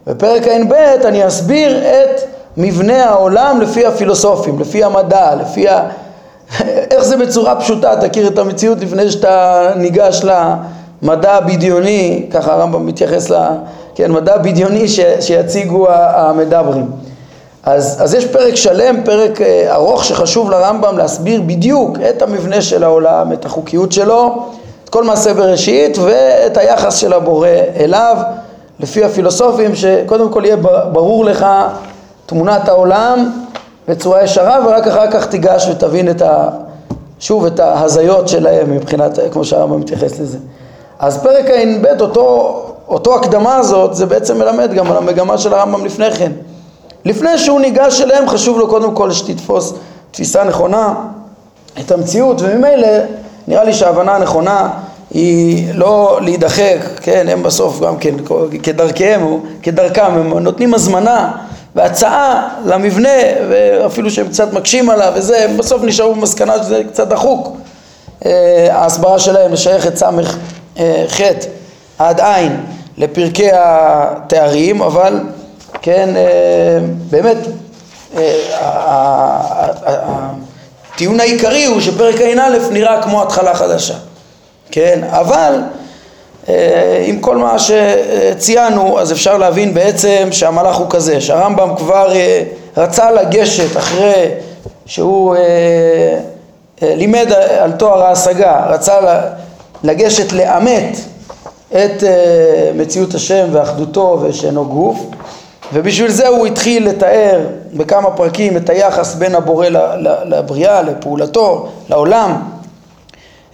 בפרק 0.07 0.47
ע"ב 0.47 0.74
אני 1.05 1.27
אסביר 1.27 1.83
את 1.88 2.21
מבנה 2.57 3.05
העולם 3.05 3.62
לפי 3.62 3.85
הפילוסופים, 3.85 4.59
לפי 4.59 4.83
המדע, 4.83 5.35
לפי 5.35 5.69
ה... 5.69 5.79
איך 6.91 7.03
זה 7.03 7.17
בצורה 7.17 7.55
פשוטה, 7.55 8.07
תכיר 8.07 8.27
את 8.27 8.38
המציאות 8.38 8.81
לפני 8.81 9.12
שאתה 9.12 9.71
ניגש 9.75 10.25
למדע 11.01 11.33
הבדיוני, 11.33 12.25
ככה 12.31 12.53
הרמב"ם 12.53 12.85
מתייחס 12.85 13.29
ל... 13.29 13.35
כן, 13.95 14.12
מדע 14.12 14.38
בדיוני 14.38 14.88
ש... 14.88 15.00
שיציגו 15.19 15.88
המדברים. 15.89 16.85
אז, 17.65 17.98
אז 18.01 18.13
יש 18.13 18.25
פרק 18.25 18.55
שלם, 18.55 18.95
פרק 19.05 19.41
אה, 19.41 19.75
ארוך 19.75 20.05
שחשוב 20.05 20.51
לרמב"ם 20.51 20.98
להסביר 20.98 21.41
בדיוק 21.41 21.98
את 22.10 22.22
המבנה 22.22 22.62
של 22.62 22.84
העולם, 22.84 23.34
את 23.34 23.45
החוקיות 23.45 23.91
שלו, 23.91 24.45
את 24.84 24.89
כל 24.89 25.03
מעשה 25.03 25.34
בראשית 25.34 25.98
ואת 25.98 26.57
היחס 26.57 26.95
של 26.95 27.13
הבורא 27.13 27.48
אליו, 27.79 28.17
לפי 28.79 29.03
הפילוסופים, 29.03 29.75
שקודם 29.75 30.29
כל 30.29 30.45
יהיה 30.45 30.55
ברור 30.91 31.25
לך 31.25 31.45
תמונת 32.25 32.69
העולם 32.69 33.31
בצורה 33.88 34.24
ישרה 34.24 34.60
ורק 34.67 34.88
אחר 34.88 35.12
כך 35.12 35.27
תיגש 35.27 35.67
ותבין 35.72 36.10
את 36.10 36.22
ה... 36.22 36.50
שוב 37.19 37.45
את 37.45 37.60
ההזיות 37.60 38.27
שלהם 38.27 38.72
מבחינת, 38.72 39.19
כמו 39.31 39.45
שהרמב"ם 39.45 39.79
מתייחס 39.79 40.19
לזה. 40.19 40.38
אז 41.00 41.24
פרק 41.24 41.50
ע"ב, 41.50 42.01
אותו, 42.01 42.62
אותו 42.88 43.15
הקדמה 43.15 43.55
הזאת, 43.57 43.95
זה 43.95 44.05
בעצם 44.05 44.38
מלמד 44.38 44.74
גם 44.74 44.91
על 44.91 44.98
המגמה 44.98 45.38
של 45.38 45.53
הרמב"ם 45.53 45.86
לפני 45.86 46.12
כן. 46.12 46.31
לפני 47.05 47.38
שהוא 47.38 47.59
ניגש 47.59 48.01
אליהם 48.01 48.29
חשוב 48.29 48.59
לו 48.59 48.67
קודם 48.67 48.95
כל 48.95 49.12
שתתפוס 49.12 49.74
תפיסה 50.12 50.43
נכונה 50.43 50.93
את 51.79 51.91
המציאות 51.91 52.41
וממילא 52.41 52.88
נראה 53.47 53.63
לי 53.63 53.74
שההבנה 53.74 54.15
הנכונה 54.15 54.69
היא 55.13 55.74
לא 55.74 56.19
להידחק, 56.21 56.77
כן, 57.01 57.27
הם 57.29 57.43
בסוף 57.43 57.79
גם 57.79 57.97
כן 57.97 58.15
כדרכם 58.63 59.21
או 59.24 59.39
כדרכם 59.63 60.05
הם 60.05 60.38
נותנים 60.38 60.74
הזמנה 60.74 61.31
והצעה 61.75 62.50
למבנה 62.65 63.09
ואפילו 63.50 64.12
שהם 64.12 64.27
קצת 64.27 64.53
מקשים 64.53 64.89
עליו 64.89 65.13
וזה, 65.15 65.43
הם 65.43 65.57
בסוף 65.57 65.83
נשארו 65.83 66.15
במסקנה 66.15 66.63
שזה 66.63 66.81
קצת 66.91 67.07
דחוק. 67.07 67.57
אה, 68.25 68.67
ההסברה 68.71 69.19
שלהם 69.19 69.53
לשייך 69.53 69.88
את 69.88 69.97
סמך 69.97 70.38
אה, 70.79 71.05
עד 72.00 72.19
עין 72.21 72.57
לפרקי 72.97 73.50
התארים 73.53 74.81
אבל 74.81 75.19
כן, 75.86 76.15
אה, 76.15 76.80
באמת, 77.10 77.38
אה, 78.18 78.42
הטיעון 80.94 81.20
העיקרי 81.20 81.65
הוא 81.65 81.82
שפרק 81.82 82.22
ע"א 82.22 82.72
נראה 82.72 83.01
כמו 83.04 83.22
התחלה 83.22 83.56
חדשה, 83.56 83.94
כן, 84.72 85.01
אבל 85.10 85.62
אה, 86.50 87.04
עם 87.06 87.20
כל 87.20 87.38
מה 87.38 87.56
שציינו 87.60 89.00
אז 89.00 89.12
אפשר 89.12 89.38
להבין 89.38 89.74
בעצם 89.74 90.27
שהמהלך 90.32 90.75
הוא 90.75 90.88
כזה, 90.89 91.22
שהרמב"ם 91.22 91.75
כבר 91.77 92.13
רצה 92.77 93.12
לגשת 93.12 93.77
אחרי 93.77 94.30
שהוא 94.86 95.36
לימד 96.82 97.32
על 97.60 97.72
תואר 97.72 98.04
ההשגה, 98.04 98.65
רצה 98.70 98.94
לגשת 99.84 100.34
לאמת 100.34 100.98
את 101.72 102.04
מציאות 102.75 103.13
השם 103.13 103.48
ואחדותו 103.51 104.20
ושאינו 104.22 104.65
גוף 104.65 105.14
ובשביל 105.74 106.12
זה 106.12 106.27
הוא 106.27 106.48
התחיל 106.48 106.89
לתאר 106.89 107.39
בכמה 107.74 108.12
פרקים 108.12 108.57
את 108.57 108.69
היחס 108.69 109.15
בין 109.15 109.36
הבורא 109.36 109.67
לבריאה, 110.25 110.81
לפעולתו, 110.81 111.67
לעולם, 111.89 112.41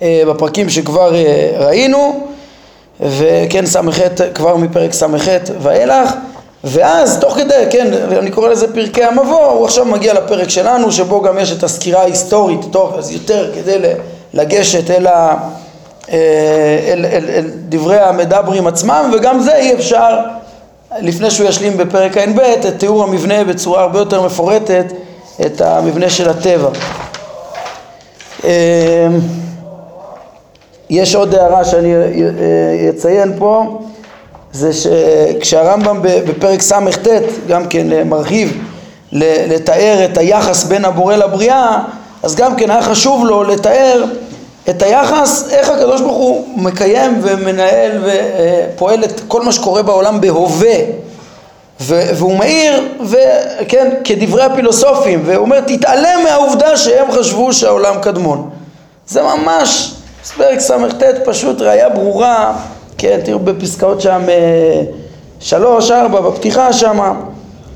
אה, 0.02 0.24
בפרקים 0.28 0.70
שכבר 0.70 1.16
אה, 1.16 1.52
ראינו, 1.60 2.28
וכן 3.00 3.66
ס"ח, 3.66 4.00
כבר 4.34 4.58
מפרק 4.58 4.94
ס"ח 4.94 5.28
ואילך, 5.62 6.14
ואז 6.64 7.20
תוך 7.20 7.36
כדי, 7.36 7.66
כן, 7.70 7.94
אני 8.20 8.32
קורא 8.32 8.50
לזה 8.50 8.74
פרקי 8.74 9.04
המבוא, 9.04 9.46
הוא 9.46 9.66
עכשיו 9.66 9.86
מגיע 9.86 10.14
לפרק 10.14 10.50
שלנו 10.50 10.92
שבו 10.92 11.22
גם 11.22 11.38
יש 11.38 11.52
את 11.52 11.64
הסקירה 11.64 12.02
ההיסטורית, 12.02 12.60
טוב, 12.72 12.96
אז 12.98 13.12
יותר 13.12 13.52
כדי 13.56 13.78
לגשת 14.34 14.92
אל, 14.92 15.08
ה, 15.08 15.38
אה, 16.12 16.18
אל, 16.88 17.06
אל, 17.06 17.26
אל 17.30 17.50
דברי 17.70 18.00
המדברים 18.00 18.68
עצמם, 18.68 19.12
וגם 19.14 19.40
זה 19.40 19.56
אי 19.56 19.74
אפשר 19.74 20.20
לפני 21.00 21.32
שהוא 21.32 21.48
ישלים 21.48 21.78
בפרק 21.78 22.18
ע"ב 22.18 22.40
את 22.40 22.66
תיאור 22.78 23.04
המבנה 23.04 23.44
בצורה 23.44 23.82
הרבה 23.82 24.00
יותר 24.00 24.22
מפורטת, 24.22 24.86
את 25.46 25.62
המבנה 25.62 26.10
של 26.10 26.30
הטבע. 26.30 26.70
אמ, 28.44 28.50
יש 30.90 31.16
עוד 31.16 31.36
הערה 31.36 31.66
שאני 31.66 31.94
אציין 32.90 33.34
פה, 33.38 33.80
זה 34.52 34.72
שכשהרמב"ם 34.74 36.00
בפרק 36.02 36.62
ס"ט 36.62 37.08
גם 37.48 37.68
כן 37.68 38.08
מרחיב 38.10 38.58
לתאר 39.12 40.06
את 40.06 40.18
היחס 40.18 40.64
בין 40.64 40.86
הבורא 40.86 41.16
לבריאה, 41.16 41.80
אז 42.24 42.36
גם 42.36 42.56
כן 42.56 42.72
היה 42.72 42.82
חשוב 42.82 43.26
לו 43.26 43.44
לתאר 43.44 44.04
את 44.70 44.82
היחס, 44.82 45.50
איך 45.52 45.70
הקדוש 45.70 46.02
ברוך 46.02 46.18
הוא 46.18 46.48
מקיים 46.56 47.20
ומנהל 47.22 47.92
ופועל 48.04 49.04
את 49.04 49.22
כל 49.28 49.42
מה 49.42 49.52
שקורה 49.52 49.84
בעולם 49.84 50.22
בהווה. 50.22 50.76
והוא 51.80 52.36
מעיר, 52.38 52.84
וכן, 53.02 53.92
כדברי 54.04 54.44
הפילוסופים, 54.44 55.22
והוא 55.26 55.46
אומר, 55.46 55.60
תתעלם 55.60 56.20
מהעובדה 56.24 56.78
שהם 56.78 57.12
חשבו 57.12 57.54
שהעולם 57.54 57.96
קדמון. 58.02 58.50
זה 59.08 59.22
ממש, 59.22 59.94
פרק 60.38 60.60
ס"ט 60.60 61.04
פשוט 61.26 61.62
ראייה 61.62 61.90
ברורה, 61.90 62.54
כן, 62.98 63.20
תראו 63.26 63.40
בפסקאות 63.40 64.02
שם 64.02 64.22
אה, 64.30 64.82
שלוש, 65.40 65.92
ארבע, 65.92 66.22
בפתיחה 66.22 66.74
שם, 66.74 67.14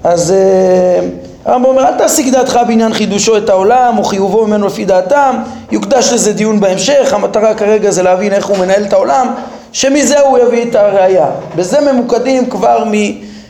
אז 0.04 0.32
אה, 0.32 1.00
הרמב"ם 1.46 1.66
אומר, 1.66 1.88
אל 1.88 1.98
תעסיק 1.98 2.34
דעתך 2.34 2.60
בעניין 2.68 2.94
חידושו 2.94 3.38
את 3.38 3.50
העולם 3.50 3.98
או 3.98 4.04
חיובו 4.04 4.48
ממנו 4.48 4.68
לפי 4.68 4.86
דעתם, 4.86 5.36
יוקדש 5.72 6.14
לזה 6.14 6.34
דיון 6.34 6.60
בהמשך, 6.60 7.14
המטרה 7.14 7.54
כרגע 7.54 7.92
זה 7.92 8.04
להבין 8.04 8.34
איך 8.34 8.46
הוא 8.46 8.58
מנהל 8.58 8.84
את 8.84 8.94
העולם, 8.94 9.28
שמזה 9.72 10.20
הוא 10.20 10.38
יביא 10.38 10.70
את 10.70 10.76
הראייה. 10.76 11.28
בזה 11.56 11.82
ממוקדים 11.82 12.50
כבר 12.50 12.84
מ... 12.92 12.94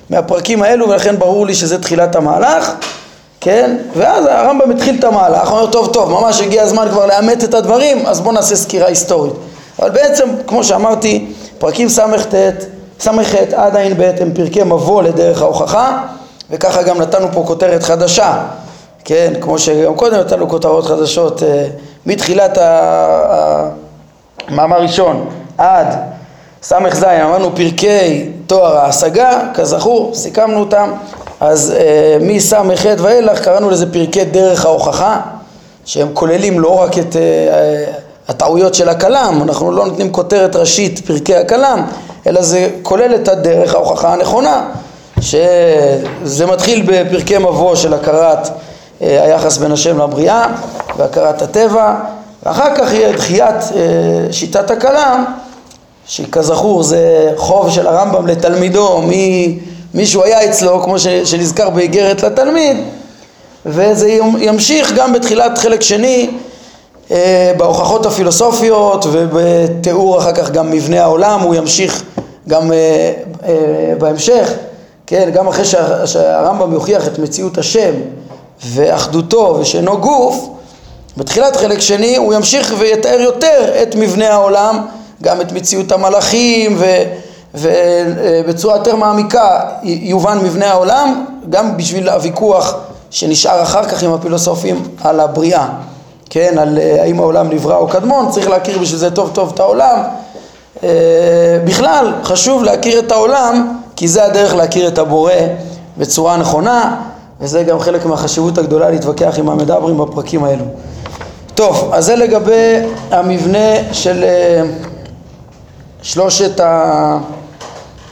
מהפרקים 0.10 0.64
האלו 0.64 0.90
ולכן 0.90 1.20
ברור 1.20 1.46
לי 1.46 1.54
שזה 1.54 1.82
תחילת 1.82 2.16
המהלך, 2.16 2.74
כן? 3.42 3.78
ואז 3.96 4.25
הרמב"ם 4.30 4.72
התחיל 4.72 4.96
את 5.00 5.04
המהלך, 5.04 5.50
הוא 5.50 5.60
אומר 5.60 5.72
טוב 5.72 5.94
טוב 5.94 6.12
ממש 6.12 6.42
הגיע 6.42 6.64
הזמן 6.64 6.88
כבר 6.92 7.06
לאמת 7.06 7.44
את 7.44 7.54
הדברים 7.54 8.06
אז 8.06 8.22
בואו 8.22 8.34
נעשה 8.34 8.56
סקירה 8.56 8.88
היסטורית. 8.88 9.34
אבל 9.80 9.90
בעצם 9.90 10.30
כמו 10.48 10.64
שאמרתי 10.64 11.25
פרקים 11.58 11.90
ס"ט, 11.90 12.36
ס"ח 13.00 13.36
עד 13.56 13.75
ע"ב 13.75 14.12
הם 14.22 14.32
פרקי 14.34 14.64
מבוא 14.64 15.04
לדרך 15.04 15.42
ההוכחה 15.42 16.02
וככה 16.50 16.84
גם 16.84 17.02
נתנו 17.02 17.28
פה 17.34 17.44
כותרת 17.48 17.84
חדשה, 17.84 18.44
כן? 19.06 19.34
כמו 19.42 19.60
שגם 19.60 19.96
קודם 19.96 20.18
נתנו 20.18 20.50
כותרות 20.50 20.86
חדשות 20.86 21.44
אה, 21.44 21.68
מתחילת 22.06 22.58
המאמר 24.50 24.82
ראשון 24.82 25.30
עד 25.58 25.88
ס"ז 26.64 27.04
אמרנו 27.04 27.56
פרקי 27.56 28.30
תואר 28.48 28.78
ההשגה, 28.78 29.40
כזכור, 29.54 30.12
סיכמנו 30.14 30.60
אותם, 30.60 30.92
אז 31.40 31.74
אה, 31.78 32.18
מס"ח 32.22 32.86
ואילך 32.98 33.42
קראנו 33.42 33.70
לזה 33.70 33.94
פרקי 33.94 34.24
דרך 34.25 34.66
ההוכחה, 34.66 35.22
שהם 35.86 36.08
כוללים 36.14 36.60
לא 36.60 36.82
רק 36.82 36.98
את 36.98 37.16
אה, 37.16 37.86
הטעויות 38.28 38.75
של 38.75 38.90
הכלם, 38.90 39.40
אנחנו 39.44 39.72
לא 39.72 39.86
נותנים 39.86 40.12
כותרת 40.12 40.56
ראשית 40.56 41.06
פרקי 41.06 41.36
הכלם, 41.36 41.86
אלא 42.28 42.42
זה 42.42 42.70
כולל 42.82 43.16
את 43.16 43.28
הדרך 43.28 43.75
ההוכחה 43.75 44.14
הנכונה, 44.14 44.70
שזה 45.25 46.46
מתחיל 46.46 46.84
בפרקי 46.86 47.38
מבוא 47.38 47.75
של 47.75 47.94
הכרת 47.94 48.50
אה, 49.01 49.24
היחס 49.24 49.58
בין 49.58 49.72
השם 49.72 50.01
לבריאה 50.01 50.48
והכרת 50.98 51.41
הטבע, 51.41 51.96
ואחר 52.44 52.75
כך 52.75 52.94
יהיה 52.94 53.12
דחיית 53.12 53.55
אה, 53.55 54.32
שיטת 54.32 54.72
הכלם 54.72 55.25
שכזכור 56.08 56.84
זה 56.84 57.32
חוב 57.38 57.70
של 57.70 57.88
הרמב"ם 57.88 58.27
לתלמידו, 58.27 59.01
מי, 59.01 59.60
מישהו 59.94 60.24
היה 60.24 60.50
אצלו, 60.50 60.84
כמו 60.84 61.00
שנזכר 61.00 61.70
באיגרת 61.70 62.24
לתלמיד, 62.24 62.77
וזה 63.65 64.17
ימשיך 64.39 64.94
גם 64.96 65.13
בתחילת 65.13 65.58
חלק 65.58 65.82
שני 65.82 66.29
אה, 67.12 67.51
בהוכחות 67.58 68.05
הפילוסופיות 68.05 69.05
ובתיאור 69.12 70.17
אחר 70.17 70.34
כך 70.34 70.51
גם 70.51 70.72
מבנה 70.72 71.03
העולם, 71.03 71.41
הוא 71.41 71.55
ימשיך 71.55 72.03
גם 72.48 72.72
בהמשך, 73.98 74.51
כן, 75.08 75.30
גם 75.34 75.48
אחרי 75.48 75.66
שה, 75.66 76.08
שהרמב"ם 76.08 76.74
יוכיח 76.74 77.08
את 77.08 77.20
מציאות 77.20 77.58
השם 77.58 77.92
ואחדותו 78.66 79.58
ושאינו 79.60 79.98
גוף, 79.98 80.50
בתחילת 81.18 81.56
חלק 81.56 81.80
שני 81.80 82.18
הוא 82.18 82.34
ימשיך 82.34 82.74
ויתאר 82.78 83.20
יותר 83.20 83.74
את 83.82 83.96
מבנה 83.96 84.34
העולם 84.34 84.86
גם 85.24 85.42
את 85.42 85.52
מציאות 85.52 85.92
המלאכים 85.92 86.82
ובצורה 87.54 88.76
יותר 88.76 88.96
מעמיקה 88.96 89.60
יובן 89.84 90.38
מבנה 90.38 90.72
העולם 90.72 91.26
גם 91.50 91.78
בשביל 91.78 92.10
הוויכוח 92.10 92.76
שנשאר 93.12 93.64
אחר 93.64 93.84
כך 93.84 94.04
עם 94.04 94.14
הפילוסופים 94.14 94.88
על 95.04 95.20
הבריאה, 95.20 95.68
כן, 96.30 96.56
על 96.58 96.78
אה, 96.78 97.02
האם 97.02 97.20
העולם 97.20 97.50
נברא 97.50 97.78
או 97.78 97.88
קדמון, 97.88 98.30
צריך 98.32 98.50
להכיר 98.50 98.80
בשביל 98.80 99.00
זה 99.00 99.12
טוב 99.12 99.32
טוב 99.34 99.52
את 99.54 99.60
העולם. 99.60 100.00
אה, 100.84 100.89
בכלל, 101.65 102.13
חשוב 102.24 102.63
להכיר 102.63 103.00
את 103.00 103.12
העולם 103.12 103.78
כי 103.95 104.08
זה 104.08 104.25
הדרך 104.25 104.55
להכיר 104.55 104.88
את 104.88 104.97
הבורא 104.97 105.31
בצורה 105.97 106.38
נכונה 106.38 107.01
וזה 107.41 107.63
גם 107.63 107.79
חלק 107.79 108.05
מהחשיבות 108.05 108.58
הגדולה 108.58 108.89
להתווכח 108.89 109.39
עם 109.39 109.49
המדברים 109.49 109.97
בפרקים 109.97 110.43
האלו. 110.43 110.65
טוב, 111.55 111.89
אז 111.93 112.05
זה 112.05 112.15
לגבי 112.15 112.75
המבנה 113.12 113.93
של 113.93 114.23
אה, 114.23 114.62
שלושת 116.01 116.62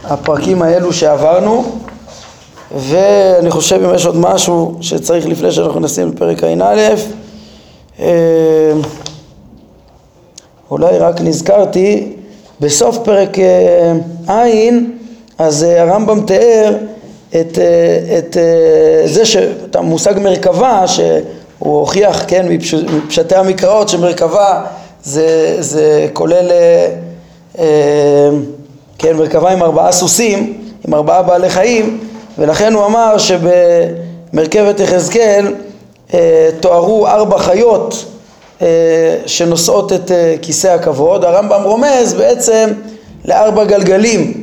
הפרקים 0.04 0.62
האלו 0.62 0.94
שעברנו 0.94 1.64
ואני 2.76 3.52
חושב 3.52 3.82
אם 3.84 3.96
יש 3.96 4.06
עוד 4.06 4.16
משהו 4.16 4.78
שצריך 4.82 5.26
לפני 5.26 5.52
שאנחנו 5.52 5.80
נשים 5.80 6.10
לפרק 6.10 6.44
ע"א 6.44 6.96
אה, 8.00 8.74
אולי 10.72 10.98
רק 10.98 11.22
נזכרתי 11.22 12.14
בסוף 12.60 12.98
פרק 12.98 13.40
אה, 13.40 13.94
ע' 14.28 15.03
אז 15.38 15.64
אה, 15.64 15.82
הרמב"ם 15.82 16.26
תיאר 16.26 16.78
את, 17.30 17.58
את 18.18 18.38
זה, 19.06 19.24
את 19.70 19.76
המושג 19.76 20.14
מרכבה 20.20 20.88
שהוא 20.88 21.80
הוכיח 21.80 22.24
כן 22.28 22.46
מפשטי 22.90 23.36
המקראות 23.36 23.90
שמרכבה 23.90 24.66
זה, 25.04 25.56
זה 25.60 26.08
כולל 26.14 26.52
כן, 28.98 29.18
מרכבה 29.18 29.52
עם 29.52 29.64
ארבעה 29.64 29.92
סוסים, 29.92 30.64
עם 30.88 30.94
ארבעה 30.94 31.22
בעלי 31.22 31.50
חיים, 31.50 32.00
ולכן 32.38 32.74
הוא 32.74 32.86
אמר 32.86 33.16
שבמרכבת 33.18 34.80
יחזקאל 34.80 35.54
אה, 36.14 36.50
תוארו 36.60 37.08
ארבע 37.08 37.38
חיות 37.38 38.06
אה, 38.62 38.68
שנושאות 39.26 39.94
את 39.94 40.12
אה, 40.12 40.36
כיסא 40.42 40.68
הכבוד. 40.68 41.26
הרמב"ם 41.26 41.64
רומז 41.64 42.14
בעצם 42.14 42.70
לארבע 43.26 43.64
גלגלים 43.64 44.43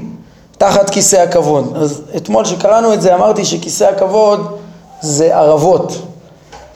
תחת 0.61 0.91
כיסא 0.91 1.17
הכבוד. 1.17 1.73
אז 1.77 2.03
אתמול 2.17 2.45
שקראנו 2.45 2.93
את 2.95 3.03
זה 3.03 3.15
אמרתי 3.15 3.45
שכיסא 3.45 3.85
הכבוד 3.85 4.59
זה 5.01 5.37
ערבות, 5.37 6.03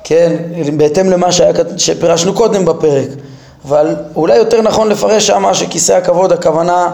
כן, 0.05 0.37
בהתאם 0.77 1.11
למה 1.11 1.33
שהיה, 1.33 1.53
שפירשנו 1.77 2.35
קודם 2.35 2.65
בפרק. 2.65 3.09
אבל 3.69 3.97
אולי 4.17 4.37
יותר 4.37 4.63
נכון 4.63 4.89
לפרש 4.89 5.27
שמה 5.27 5.55
שכיסא 5.55 5.93
הכבוד 5.93 6.33
הכוונה 6.33 6.91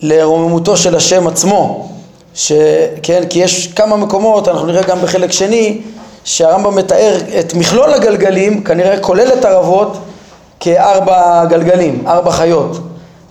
לרוממותו 0.00 0.76
של 0.76 0.96
השם 0.96 1.26
עצמו, 1.26 1.88
שכן, 2.34 3.22
כי 3.30 3.38
יש 3.38 3.66
כמה 3.66 3.96
מקומות, 3.96 4.48
אנחנו 4.48 4.66
נראה 4.66 4.82
גם 4.82 5.00
בחלק 5.00 5.32
שני, 5.32 5.80
שהרמב"ם 6.24 6.76
מתאר 6.76 7.18
את 7.40 7.54
מכלול 7.54 7.94
הגלגלים, 7.94 8.64
כנראה 8.64 8.98
כולל 9.00 9.32
את 9.32 9.44
ערבות, 9.44 9.96
כארבע 10.60 11.44
גלגלים, 11.44 12.04
ארבע 12.06 12.30
חיות, 12.30 12.78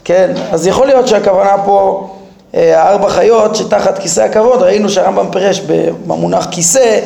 כן, 0.03 0.33
אז 0.51 0.67
יכול 0.67 0.87
להיות 0.87 1.07
שהכוונה 1.07 1.55
פה 1.65 2.09
אה, 2.55 2.89
ארבע 2.89 3.09
חיות 3.09 3.55
שתחת 3.55 3.97
כיסא 3.99 4.21
הכבוד, 4.21 4.61
ראינו 4.61 4.89
שהרמב"ם 4.89 5.31
פירש 5.31 5.61
במונח 6.07 6.47
כיסא 6.51 6.99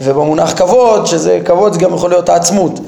ובמונח 0.00 0.52
כבוד, 0.52 1.06
שזה 1.06 1.40
כבוד 1.44 1.72
זה 1.72 1.78
גם 1.78 1.94
יכול 1.94 2.10
להיות 2.10 2.28
העצמות. 2.28 2.80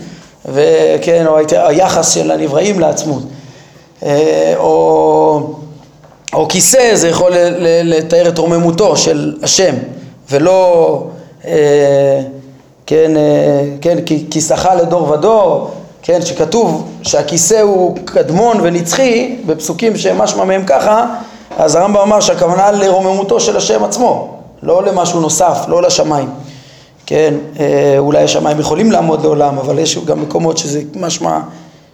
וכן, 0.52 1.26
או 1.26 1.38
היחס 1.52 2.14
של 2.14 2.30
הנבראים 2.30 2.80
לעצמות, 2.80 3.22
אה, 4.02 4.54
או, 4.56 5.54
או 6.32 6.48
כיסא 6.48 6.94
זה 6.94 7.08
יכול 7.08 7.32
לתאר 7.84 8.28
את 8.28 8.38
רוממותו 8.38 8.96
של 8.96 9.34
השם, 9.42 9.74
ולא, 10.30 11.02
אה, 11.46 12.20
כן, 12.86 13.12
כן, 13.80 13.98
כיסאך 14.30 14.68
לדור 14.82 15.10
ודור, 15.10 15.70
כן, 16.02 16.22
שכתוב 16.22 16.88
שהכיסא 17.02 17.60
הוא 17.60 17.96
קדמון 18.04 18.58
ונצחי, 18.62 19.36
בפסוקים 19.46 19.96
שמשמע 19.96 20.44
מהם 20.44 20.64
ככה, 20.66 21.06
אז 21.58 21.74
הרמב"ם 21.74 22.00
אמר 22.00 22.20
שהכוונה 22.20 22.70
לרוממותו 22.70 23.40
של 23.40 23.56
השם 23.56 23.84
עצמו, 23.84 24.38
לא 24.62 24.82
למשהו 24.82 25.20
נוסף, 25.20 25.58
לא 25.68 25.82
לשמיים. 25.82 26.30
כן, 27.06 27.34
אה, 27.60 27.94
אולי 27.98 28.22
השמיים 28.22 28.60
יכולים 28.60 28.92
לעמוד 28.92 29.22
לעולם, 29.22 29.58
אבל 29.58 29.78
יש 29.78 29.98
גם 29.98 30.22
מקומות 30.22 30.58
שזה 30.58 30.80
משמע 30.94 31.38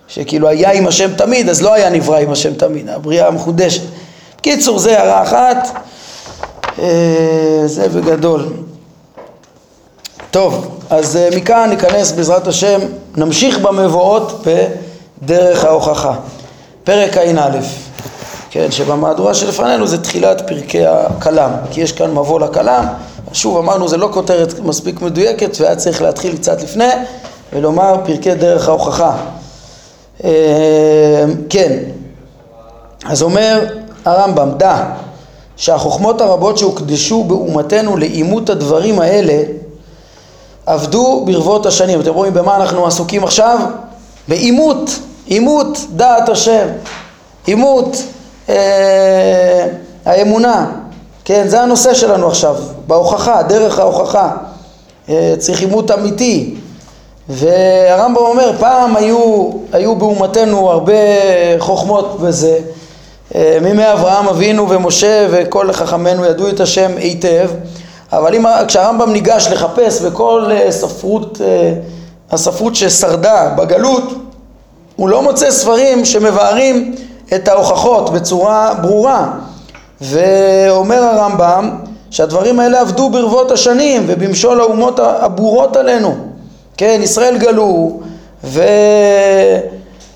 שכאילו 0.09 0.49
היה 0.49 0.73
עם 0.73 0.87
השם 0.87 1.15
תמיד, 1.15 1.49
אז 1.49 1.63
לא 1.63 1.75
היה 1.75 1.91
נברא 1.91 2.19
עם 2.19 2.33
השם 2.33 2.55
תמיד, 2.55 2.89
הבריאה 2.89 3.29
המחודשת. 3.29 3.83
קיצור, 4.41 4.79
זה 4.79 4.99
הערה 4.99 5.23
אחת, 5.23 5.69
אה, 6.79 7.63
זה 7.67 7.89
בגדול. 7.89 8.47
טוב, 10.31 10.81
אז 10.91 11.17
אה, 11.17 11.29
מכאן 11.37 11.71
ניכנס 11.71 12.13
בעזרת 12.13 12.47
השם, 12.47 12.81
נמשיך 13.17 13.59
במבואות 13.59 14.47
בדרך 15.23 15.65
ההוכחה. 15.65 16.15
פרק 16.85 17.17
ע"א, 17.17 17.59
כן, 18.51 18.71
שבמהדורה 18.71 19.35
שלפנינו 19.35 19.87
זה 19.87 20.03
תחילת 20.03 20.49
פרקי 20.49 20.87
הכלם, 20.87 21.51
כי 21.71 21.81
יש 21.81 21.93
כאן 21.93 22.11
מבוא 22.11 22.41
לכלם 22.41 22.85
שוב 23.33 23.57
אמרנו 23.57 23.89
זה 23.89 23.97
לא 23.97 24.09
כותרת 24.13 24.59
מספיק 24.59 25.03
מדויקת 25.03 25.61
והיה 25.61 25.77
צריך 25.77 26.03
להתחיל 26.03 26.37
קצת 26.37 26.63
לפני 26.63 26.89
ולומר 27.53 27.97
פרקי 28.05 28.35
דרך 28.35 28.69
ההוכחה. 28.69 29.17
אה, 30.25 31.25
כן, 31.49 31.79
אז 33.05 33.23
אומר 33.23 33.67
הרמב"ם, 34.05 34.51
דע 34.57 34.85
שהחוכמות 35.57 36.21
הרבות 36.21 36.59
שהוקדשו 36.59 37.25
באומתנו 37.25 37.97
לאימות 37.97 38.51
הדברים 38.51 39.01
האלה 39.01 39.43
עבדו 40.67 41.25
ברבות 41.27 41.67
השנים. 41.67 42.01
אתם 42.01 42.15
רואים 42.15 42.35
במה 42.35 42.57
אנחנו 42.57 42.87
עסוקים 42.87 43.25
עכשיו? 43.25 43.59
באימות, 44.29 44.91
אימות 45.29 45.79
דעת 45.91 46.29
השם, 46.29 46.67
אימות 47.49 47.97
אה, 48.51 49.67
האמונה, 50.05 50.67
כן, 51.25 51.49
זה 51.49 51.61
הנושא 51.63 51.95
שלנו 51.95 52.27
עכשיו, 52.27 52.57
בהוכחה, 52.87 53.43
דרך 53.43 53.79
ההוכחה, 53.79 54.31
אה, 55.09 55.35
צריך 55.39 55.61
אימות 55.61 55.91
אמיתי, 55.91 56.55
והרמב"ם 57.29 58.17
אומר, 58.17 58.53
פעם 58.59 58.97
היו, 58.97 59.51
היו 59.73 59.97
באומתנו 59.97 60.71
הרבה 60.71 60.93
חוכמות 61.59 62.21
בזה, 62.21 62.59
אה, 63.35 63.59
מימי 63.63 63.93
אברהם 63.93 64.29
אבינו 64.29 64.69
ומשה 64.69 65.27
וכל 65.31 65.73
חכמינו 65.73 66.25
ידעו 66.25 66.49
את 66.49 66.61
השם 66.61 66.91
היטב, 66.97 67.51
אבל 68.13 68.35
אם, 68.35 68.45
כשהרמב"ם 68.69 69.13
ניגש 69.13 69.49
לחפש 69.51 70.01
בכל 70.01 70.51
אה, 70.53 70.73
ספרות, 70.73 71.41
הספרות 72.31 72.77
ששרדה 72.77 73.49
בגלות, 73.57 74.05
הוא 74.97 75.09
לא 75.09 75.23
מוצא 75.23 75.51
ספרים 75.51 76.05
שמבארים 76.05 76.95
את 77.35 77.49
ההוכחות 77.49 78.11
בצורה 78.11 78.75
ברורה. 78.83 79.31
ואומר 80.01 81.03
הרמב"ם 81.03 81.71
שהדברים 82.11 82.61
האלה 82.61 82.81
עבדו 82.81 83.11
ברבות 83.11 83.51
השנים 83.51 84.05
ובמשול 84.07 84.61
האומות 84.61 85.01
הבורות 85.03 85.77
עלינו. 85.77 86.15
כן, 86.77 87.01
ישראל 87.03 87.39
גלו 87.39 88.01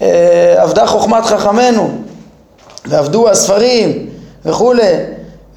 ועבדה 0.01 0.87
חוכמת 0.87 1.25
חכמינו 1.25 1.91
ועבדו 2.87 3.29
הספרים 3.31 4.07
וכולי. 4.45 4.93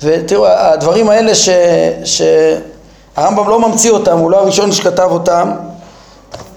ותראו 0.01 0.47
הדברים 0.47 1.09
האלה 1.09 1.35
ש... 1.35 1.49
שהרמב"ם 2.03 3.49
לא 3.49 3.59
ממציא 3.69 3.91
אותם, 3.91 4.17
הוא 4.17 4.31
לא 4.31 4.39
הראשון 4.39 4.71
שכתב 4.71 5.07
אותם. 5.11 5.51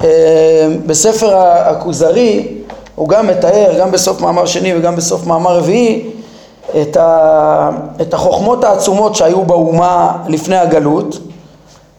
אה, 0.04 0.68
בספר 0.86 1.36
הכוזרי 1.36 2.59
הוא 3.00 3.08
גם 3.08 3.26
מתאר, 3.26 3.78
גם 3.78 3.90
בסוף 3.90 4.20
מאמר 4.20 4.46
שני 4.46 4.76
וגם 4.76 4.96
בסוף 4.96 5.26
מאמר 5.26 5.56
רביעי, 5.56 6.10
את, 6.82 6.96
ה, 6.96 7.70
את 8.00 8.14
החוכמות 8.14 8.64
העצומות 8.64 9.14
שהיו 9.14 9.44
באומה 9.44 10.16
לפני 10.28 10.56
הגלות, 10.56 11.18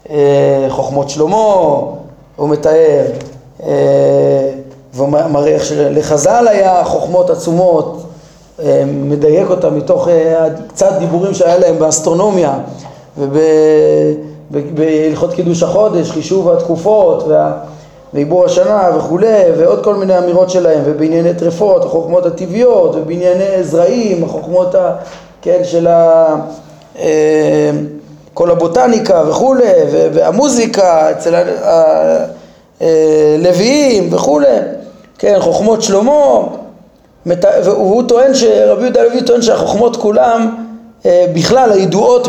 אה, 0.09 0.65
חוכמות 0.69 1.09
שלמה, 1.09 1.35
הוא 2.35 2.49
מתאר, 2.49 3.05
אה, 3.63 3.69
ומראה 4.93 5.47
איך 5.47 5.65
שלחז"ל 5.65 6.47
היה 6.47 6.83
חוכמות 6.83 7.29
עצומות, 7.29 8.03
אה, 8.63 8.83
מדייק 8.87 9.49
אותם 9.49 9.77
מתוך 9.77 10.07
קצת 10.67 10.93
דיבורים 10.99 11.33
שהיה 11.33 11.57
להם 11.57 11.79
באסטרונומיה 11.79 12.53
ובהלכות 14.51 15.33
קידוש 15.33 15.63
החודש, 15.63 16.11
חישוב 16.11 16.49
התקופות 16.49 17.23
וה... 17.27 17.51
ועיבור 18.13 18.45
השנה 18.45 18.89
וכולי, 18.97 19.43
ועוד 19.57 19.83
כל 19.83 19.95
מיני 19.95 20.17
אמירות 20.17 20.49
שלהם, 20.49 20.81
ובענייני 20.85 21.33
טרפות, 21.33 21.85
החוכמות 21.85 22.25
הטבעיות, 22.25 22.95
ובענייני 22.95 23.63
זרעים, 23.63 24.23
החוכמות 24.23 24.75
ה... 24.75 24.95
כן, 25.41 25.61
של 25.63 25.87
ה... 25.87 26.35
אה, 26.99 27.71
כל 28.33 28.51
הבוטניקה 28.51 29.23
וכולי, 29.29 29.71
והמוזיקה 29.91 31.11
אצל 31.11 31.35
הלוויים 32.81 34.03
אה, 34.03 34.15
וכולי, 34.15 34.57
כן, 35.17 35.37
חוכמות 35.39 35.81
שלמה, 35.81 36.39
והוא 37.63 38.03
טוען, 38.07 38.31
רבי 38.67 38.83
יהודה 38.83 39.01
הלוי 39.01 39.23
טוען 39.23 39.41
שהחוכמות 39.41 39.97
כולם 39.97 40.55
אה, 41.05 41.25
בכלל 41.33 41.71
הידועות 41.71 42.27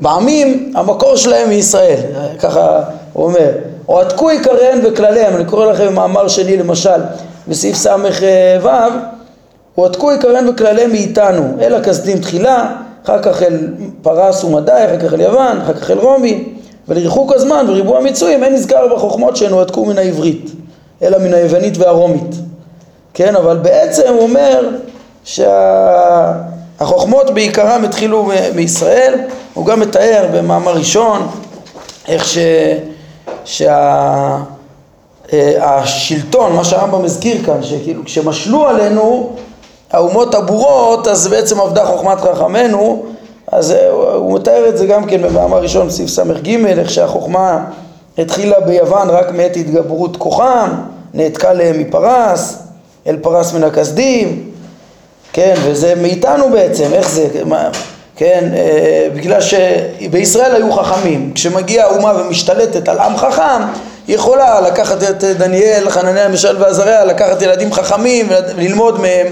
בעמים, 0.00 0.72
המקור 0.76 1.16
שלהם 1.16 1.48
מישראל, 1.48 2.00
ככה 2.38 2.80
הוא 3.12 3.24
אומר. 3.24 3.50
הועתקו 3.86 4.28
עיקריהם 4.28 4.78
וכלליהם, 4.84 5.36
אני 5.36 5.44
קורא 5.44 5.66
לכם 5.66 5.94
מאמר 5.94 6.28
שני 6.28 6.56
למשל 6.56 7.00
בסעיף 7.48 7.76
ס"ו, 7.76 8.68
הועתקו 9.74 10.10
עיקריהם 10.10 10.48
וכלליהם 10.48 10.90
מאיתנו, 10.90 11.56
אל 11.60 11.74
הכסדים 11.74 12.18
תחילה, 12.18 12.72
אחר 13.04 13.22
כך 13.22 13.42
אל 13.42 13.58
פרס 14.02 14.44
ומדי, 14.44 14.72
אחר 14.72 14.98
כך 14.98 15.14
אל 15.14 15.20
יוון, 15.20 15.60
אחר 15.60 15.74
כך 15.74 15.90
אל 15.90 15.98
רומי, 15.98 16.44
ולריחוק 16.88 17.32
הזמן 17.32 17.64
וריבוע 17.68 17.98
המיצויים 17.98 18.44
אין 18.44 18.54
נזכר 18.54 18.94
בחוכמות 18.94 19.36
שהן 19.36 19.52
הועתקו 19.52 19.84
מן 19.84 19.98
העברית, 19.98 20.50
אלא 21.02 21.18
מן 21.18 21.34
היוונית 21.34 21.78
והרומית. 21.78 22.34
כן, 23.14 23.36
אבל 23.36 23.56
בעצם 23.56 24.08
הוא 24.08 24.22
אומר 24.22 24.68
שהחוכמות 25.24 27.28
שה... 27.28 27.34
בעיקרם 27.34 27.84
התחילו 27.84 28.30
מישראל, 28.54 29.14
הוא 29.54 29.66
גם 29.66 29.80
מתאר 29.80 30.26
במאמר 30.32 30.74
ראשון 30.74 31.28
איך 32.08 32.24
ש... 32.24 32.38
שהשלטון, 33.44 34.50
שה, 36.50 36.56
מה 36.56 36.64
שהרמב"ם 36.64 37.04
הזכיר 37.04 37.44
כאן, 37.44 37.62
שכאילו 37.62 38.04
כשמשלו 38.04 38.66
עלינו 38.68 39.36
האומות 39.92 40.34
הבורות, 40.34 41.08
אז 41.08 41.28
בעצם 41.28 41.60
עבדה 41.60 41.86
חוכמת 41.86 42.20
חכמינו, 42.20 43.04
אז 43.52 43.74
הוא 44.14 44.34
מתאר 44.34 44.68
את 44.68 44.78
זה 44.78 44.86
גם 44.86 45.06
כן 45.06 45.22
במאמר 45.22 45.62
ראשון 45.62 45.86
בסעיף 45.86 46.08
ס"ג, 46.08 46.66
איך 46.66 46.90
שהחוכמה 46.90 47.64
התחילה 48.18 48.60
ביוון 48.60 49.10
רק 49.10 49.30
מעת 49.30 49.56
התגברות 49.56 50.16
כוחם, 50.16 50.70
נעתקה 51.14 51.52
להם 51.52 51.78
מפרס, 51.78 52.58
אל 53.06 53.16
פרס 53.16 53.52
מן 53.52 53.64
הכסדים, 53.64 54.50
כן, 55.32 55.54
וזה 55.64 55.94
מאיתנו 55.94 56.50
בעצם, 56.50 56.88
איך 56.92 57.10
זה, 57.10 57.28
מה, 57.44 57.68
כן, 58.22 58.50
אה, 58.56 59.06
בגלל 59.14 59.40
שבישראל 59.40 60.54
היו 60.54 60.72
חכמים, 60.72 61.32
כשמגיעה 61.34 61.86
האומה 61.86 62.12
ומשתלטת 62.20 62.88
על 62.88 62.98
עם 62.98 63.16
חכם, 63.16 63.62
היא 64.08 64.16
יכולה 64.16 64.60
לקחת 64.60 65.02
את 65.02 65.24
דניאל, 65.24 65.90
חנניה, 65.90 66.28
משל 66.28 66.56
ועזריה, 66.62 67.04
לקחת 67.04 67.42
ילדים 67.42 67.72
חכמים 67.72 68.26
וללמוד 68.28 69.00
מהם 69.00 69.26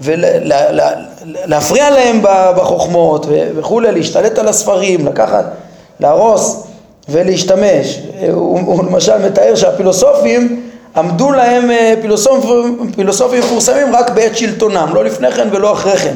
ולהפריע 0.00 1.90
להם 1.90 2.20
בחוכמות 2.56 3.26
וכולי, 3.30 3.92
להשתלט 3.92 4.38
על 4.38 4.48
הספרים, 4.48 5.06
לקחת, 5.06 5.44
להרוס 6.00 6.66
ולהשתמש. 7.08 8.00
הוא, 8.32 8.60
הוא 8.60 8.84
למשל 8.84 9.18
מתאר 9.26 9.54
שהפילוסופים 9.54 10.70
עמדו 10.96 11.32
להם 11.32 11.70
אה, 11.70 11.94
פילוסופים 12.96 13.38
מפורסמים 13.38 13.96
רק 13.96 14.10
בעת 14.10 14.36
שלטונם, 14.36 14.90
לא 14.94 15.04
לפני 15.04 15.32
כן 15.32 15.48
ולא 15.52 15.72
אחרי 15.72 15.96
כן. 15.96 16.14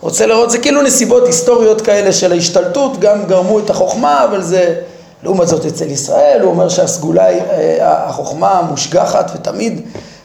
רוצה 0.00 0.26
לראות, 0.26 0.50
זה 0.50 0.58
כאילו 0.58 0.82
נסיבות 0.82 1.26
היסטוריות 1.26 1.80
כאלה 1.80 2.12
של 2.12 2.32
ההשתלטות, 2.32 3.00
גם 3.00 3.24
גרמו 3.26 3.58
את 3.58 3.70
החוכמה, 3.70 4.24
אבל 4.24 4.42
זה, 4.42 4.74
לעומת 5.22 5.48
זאת 5.48 5.66
אצל 5.66 5.90
ישראל, 5.90 6.40
הוא 6.42 6.50
אומר 6.50 6.68
שהסגולה 6.68 7.28
אה, 7.28 8.04
החוכמה 8.06 8.50
המושגחת 8.50 9.30
ותמיד 9.34 9.80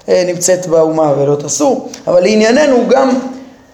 אה, 0.10 0.24
נמצאת 0.28 0.68
באומה 0.68 1.14
ולא 1.18 1.36
תסור, 1.36 1.90
אבל 2.08 2.24
לענייננו 2.24 2.84
גם 2.90 3.20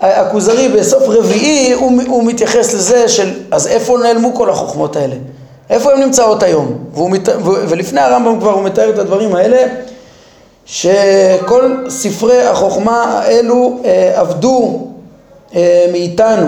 הכוזרי 0.02 0.68
בסוף 0.70 1.04
רביעי 1.08 1.72
הוא, 1.72 2.02
הוא 2.08 2.24
מתייחס 2.24 2.74
לזה 2.74 3.10
של 3.10 3.34
אז 3.52 3.68
איפה 3.68 3.98
נעלמו 3.98 4.36
כל 4.36 4.50
החוכמות 4.50 4.96
האלה? 4.96 5.16
איפה 5.70 5.94
הן 5.94 6.00
נמצאות 6.00 6.44
היום? 6.44 6.78
מת, 6.98 7.30
ולפני 7.44 8.02
הרמב"ם 8.02 8.40
כבר 8.40 8.52
הוא 8.52 8.64
מתאר 8.64 8.90
את 8.90 9.00
הדברים 9.00 9.36
האלה 9.36 9.68
שכל 10.66 11.76
ספרי 11.90 12.44
החוכמה 12.44 13.04
האלו 13.04 13.80
אה, 13.86 14.12
עבדו 14.16 14.88
מאיתנו. 15.92 16.48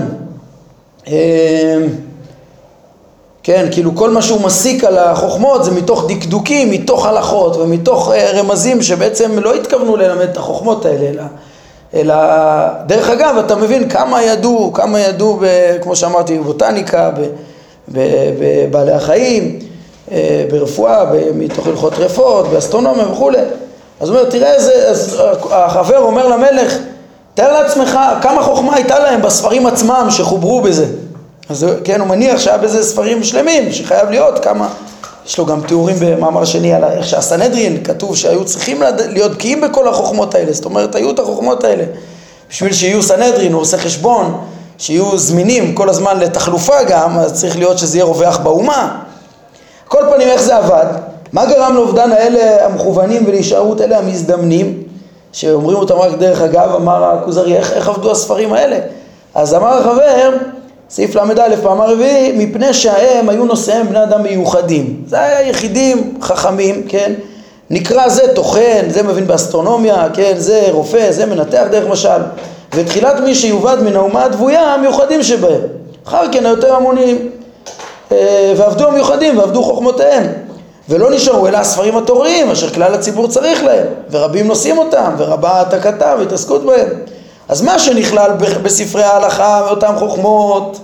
אה, 1.08 1.78
כן, 3.44 3.66
כאילו 3.72 3.96
כל 3.96 4.10
מה 4.10 4.22
שהוא 4.22 4.42
מסיק 4.42 4.84
על 4.84 4.98
החוכמות 4.98 5.64
זה 5.64 5.72
מתוך 5.72 6.06
דקדוקים, 6.08 6.72
מתוך 6.72 7.06
הלכות 7.06 7.58
ומתוך 7.58 8.12
אה, 8.12 8.32
רמזים 8.32 8.82
שבעצם 8.82 9.40
לא 9.40 9.56
התכוונו 9.56 9.96
ללמד 9.96 10.22
את 10.22 10.38
החוכמות 10.38 10.86
האלה, 10.86 11.08
אלא, 11.08 11.24
אלא 11.94 12.16
דרך 12.86 13.10
אגב 13.10 13.36
אתה 13.46 13.56
מבין 13.56 13.90
כמה 13.90 14.24
ידעו, 14.24 14.74
כמה 14.74 15.00
ידעו, 15.00 15.38
ב, 15.42 15.46
כמו 15.82 15.96
שאמרתי, 15.96 16.40
בבוטניקה, 16.40 17.12
בבעלי 17.88 18.92
החיים, 18.92 19.60
ברפואה, 20.52 21.06
מתוך 21.36 21.68
הלכות 21.68 21.94
טרפות, 21.94 22.48
באסטרונומיה 22.48 23.08
וכולי. 23.12 23.40
אז 24.00 24.10
הוא 24.10 24.18
אומר, 24.18 24.30
תראה 24.30 24.54
איזה, 24.54 24.92
החבר 25.52 25.98
אומר 25.98 26.28
למלך, 26.28 26.78
תאר 27.34 27.62
לעצמך 27.62 28.00
כמה 28.22 28.44
חוכמה 28.44 28.76
הייתה 28.76 29.00
להם 29.00 29.22
בספרים 29.22 29.66
עצמם 29.66 30.08
שחוברו 30.10 30.62
בזה. 30.62 30.86
אז 31.50 31.66
כן, 31.84 32.00
הוא 32.00 32.08
מניח 32.08 32.40
שהיה 32.40 32.58
בזה 32.58 32.84
ספרים 32.84 33.24
שלמים, 33.24 33.72
שחייב 33.72 34.10
להיות 34.10 34.40
כמה... 34.40 34.68
יש 35.26 35.38
לו 35.38 35.46
גם 35.46 35.62
תיאורים 35.62 35.96
במאמר 36.00 36.46
שני 36.46 36.74
על 36.74 36.84
איך 36.84 37.06
שהסנהדרין 37.06 37.84
כתוב 37.84 38.16
שהיו 38.16 38.46
צריכים 38.46 38.82
להיות 38.98 39.32
בקיאים 39.32 39.62
בכל 39.62 39.88
החוכמות 39.88 40.36
האלה, 40.36 40.54
זאת 40.54 40.66
אומרת 40.66 40.96
היו 40.96 41.12
את 41.12 41.20
החוכמות 41.20 41.64
האלה. 41.64 41.84
בשביל 42.50 42.74
שיהיו 42.74 43.04
סנהדרין, 43.04 43.54
הוא 43.54 43.62
עושה 43.62 43.78
חשבון, 43.78 44.38
שיהיו 44.78 45.18
זמינים 45.18 45.76
כל 45.76 45.90
הזמן 45.90 46.20
לתחלופה 46.20 46.84
גם, 46.84 47.20
אז 47.20 47.34
צריך 47.34 47.58
להיות 47.58 47.78
שזה 47.78 47.98
יהיה 47.98 48.06
רווח 48.06 48.38
באומה. 48.38 49.00
כל 49.88 50.04
פנים 50.16 50.28
איך 50.28 50.42
זה 50.42 50.58
עבד? 50.58 50.86
מה 51.34 51.46
גרם 51.46 51.76
לאובדן 51.76 52.12
האלה 52.12 52.66
המכוונים 52.66 53.24
ולהישארות 53.28 53.82
אלה 53.82 53.98
המזדמנים? 53.98 54.83
שאומרים 55.34 55.78
אותם 55.78 55.96
רק 55.96 56.12
דרך 56.18 56.42
אגב, 56.42 56.76
אמר 56.76 57.04
הכוזרי, 57.04 57.58
איך, 57.58 57.74
איך 57.74 57.90
עבדו 57.90 58.12
הספרים 58.12 58.54
האלה? 58.54 58.80
אז 59.36 59.56
אמר 59.56 59.78
החבר, 59.78 60.38
סעיף 60.90 61.16
ל"א, 61.16 61.56
פעם 61.64 61.82
רביעי, 61.82 62.32
מפני 62.46 62.74
שהם 62.74 63.30
היו 63.30 63.46
נושאיהם 63.46 63.88
בני 63.88 64.04
אדם 64.04 64.24
מיוחדים. 64.24 65.04
זה 65.08 65.22
היה 65.22 65.50
יחידים 65.50 66.18
חכמים, 66.22 66.84
כן? 66.88 67.14
נקרא 67.70 68.10
זה 68.10 68.36
טוחן, 68.36 68.90
זה 68.90 69.04
מבין 69.04 69.28
באסטרונומיה, 69.28 70.08
כן? 70.14 70.34
זה 70.38 70.68
רופא, 70.72 71.12
זה 71.12 71.26
מנתח 71.26 71.64
דרך 71.72 71.88
משל. 71.90 72.22
ותחילת 72.74 73.20
מי 73.20 73.36
שיובד 73.36 73.78
מן 73.84 73.96
האומה 73.96 74.24
הדבויה, 74.24 74.74
המיוחדים 74.74 75.24
שבהם. 75.24 75.62
אחר 76.08 76.32
כן 76.32 76.46
היותר 76.46 76.76
המונים. 76.76 77.30
אה, 78.12 78.54
ועבדו 78.58 78.88
המיוחדים 78.88 79.38
ועבדו 79.38 79.64
חוכמותיהם. 79.64 80.28
ולא 80.90 81.12
נשארו 81.12 81.48
אלא 81.48 81.58
הספרים 81.58 81.98
התוריים 81.98 82.52
אשר 82.52 82.70
כלל 82.70 82.94
הציבור 82.94 83.28
צריך 83.28 83.64
להם, 83.64 83.88
ורבים 84.12 84.48
נושאים 84.48 84.78
אותם, 84.78 85.12
ורבה 85.18 85.50
העתקתם 85.50 86.16
והתעסקות 86.20 86.66
בהם. 86.66 86.90
אז 87.50 87.62
מה 87.62 87.80
שנכלל 87.80 88.32
בספרי 88.64 89.04
ההלכה 89.04 89.62
ואותן 89.66 89.96
חוכמות, 90.00 90.80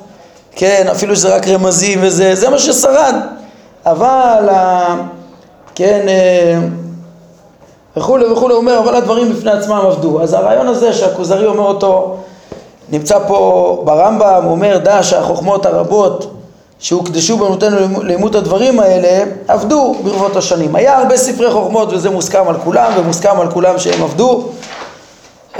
כן, 0.55 0.88
אפילו 0.91 1.15
שזה 1.15 1.35
רק 1.35 1.47
רמזים 1.47 1.99
וזה, 2.01 2.35
זה 2.35 2.49
מה 2.49 2.59
ששרד. 2.59 3.15
אבל, 3.85 4.49
כן, 5.75 6.05
אה, 6.07 6.59
וכולי 7.97 8.25
וכולי, 8.25 8.53
אומר, 8.53 8.79
אבל 8.79 8.95
הדברים 8.95 9.33
בפני 9.33 9.51
עצמם 9.51 9.79
עבדו. 9.85 10.21
אז 10.21 10.33
הרעיון 10.33 10.67
הזה 10.67 10.93
שהכוזרי 10.93 11.45
אומר 11.45 11.63
אותו, 11.63 12.17
נמצא 12.89 13.19
פה 13.27 13.81
ברמב"ם, 13.85 14.41
הוא 14.43 14.51
אומר, 14.51 14.77
דע 14.77 15.03
שהחוכמות 15.03 15.65
הרבות 15.65 16.38
שהוקדשו 16.80 17.38
בנותינו 17.38 18.04
לימוד 18.04 18.36
הדברים 18.36 18.80
האלה, 18.80 19.32
עבדו 19.48 19.96
ברבות 20.04 20.36
השנים. 20.36 20.76
היה 20.76 20.98
הרבה 20.98 21.18
ספרי 21.18 21.52
חוכמות 21.52 21.94
וזה 21.94 22.10
מוסכם 22.10 22.48
על 22.48 22.56
כולם, 22.63 22.92
ומוסכם 22.98 23.39
על 23.39 23.52
כולם 23.52 23.80
שהם 23.80 24.04
עבדו. 24.04 24.44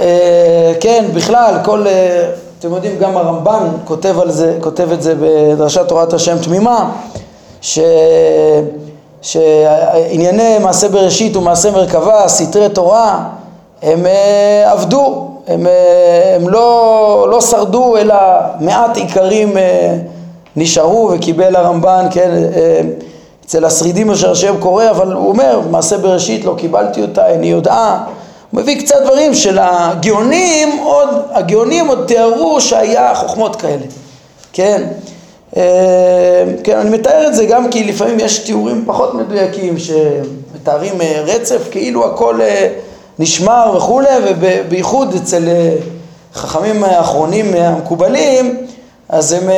אה, 0.00 0.72
כן, 0.80 1.04
בכלל, 1.14 1.54
כל, 1.64 1.86
אה, 1.86 2.30
אתם 2.58 2.74
יודעים, 2.74 2.98
גם 2.98 3.16
הרמב"ן 3.16 3.68
כותב 3.84 4.16
זה, 4.28 4.58
כותב 4.60 4.92
את 4.92 5.02
זה 5.02 5.14
בדרשת 5.20 5.88
תורת 5.88 6.12
השם 6.12 6.38
תמימה, 6.38 6.90
ש... 7.60 7.78
שענייני 9.22 10.58
מעשה 10.58 10.88
בראשית 10.88 11.36
ומעשה 11.36 11.70
מרכבה, 11.70 12.28
סתרי 12.28 12.68
תורה, 12.68 13.24
הם 13.82 14.06
אה, 14.06 14.72
עבדו, 14.72 15.28
הם, 15.46 15.66
הם 16.36 16.48
לא, 16.48 17.26
לא 17.30 17.40
שרדו 17.40 17.96
אלא 17.96 18.14
מעט 18.60 18.96
עיקרים 18.96 19.56
נשארו 20.56 21.10
וקיבל 21.14 21.56
הרמב"ן, 21.56 22.06
כן, 22.10 22.30
אצל 23.46 23.64
השרידים 23.64 24.10
אשר 24.10 24.30
השם 24.30 24.54
קורא, 24.60 24.90
אבל 24.90 25.12
הוא 25.12 25.28
אומר, 25.28 25.60
מעשה 25.70 25.98
בראשית 25.98 26.44
לא 26.44 26.54
קיבלתי 26.58 27.02
אותה, 27.02 27.26
איני 27.26 27.46
יודעה 27.46 28.04
הוא 28.50 28.60
מביא 28.60 28.80
קצת 28.80 28.96
דברים 29.04 29.34
של 29.34 29.58
הגאונים, 29.60 30.78
עוד, 30.84 31.08
הגאונים 31.30 31.88
עוד 31.88 32.04
תיארו 32.06 32.60
שהיה 32.60 33.14
חוכמות 33.14 33.56
כאלה, 33.56 33.84
כן? 34.52 34.82
אה, 35.56 36.44
כן, 36.64 36.78
אני 36.78 36.90
מתאר 36.90 37.26
את 37.26 37.34
זה 37.34 37.44
גם 37.44 37.70
כי 37.70 37.84
לפעמים 37.84 38.20
יש 38.20 38.38
תיאורים 38.38 38.84
פחות 38.86 39.14
מדויקים 39.14 39.74
שמתארים 39.78 41.00
אה, 41.00 41.22
רצף, 41.26 41.68
כאילו 41.70 42.06
הכל 42.06 42.40
אה, 42.40 42.68
נשמר 43.18 43.72
וכולי, 43.76 44.08
ובייחוד 44.40 45.14
אצל 45.14 45.48
חכמים 46.34 46.84
האחרונים 46.84 47.54
המקובלים, 47.54 48.56
אז 49.10 49.32
הם 49.32 49.50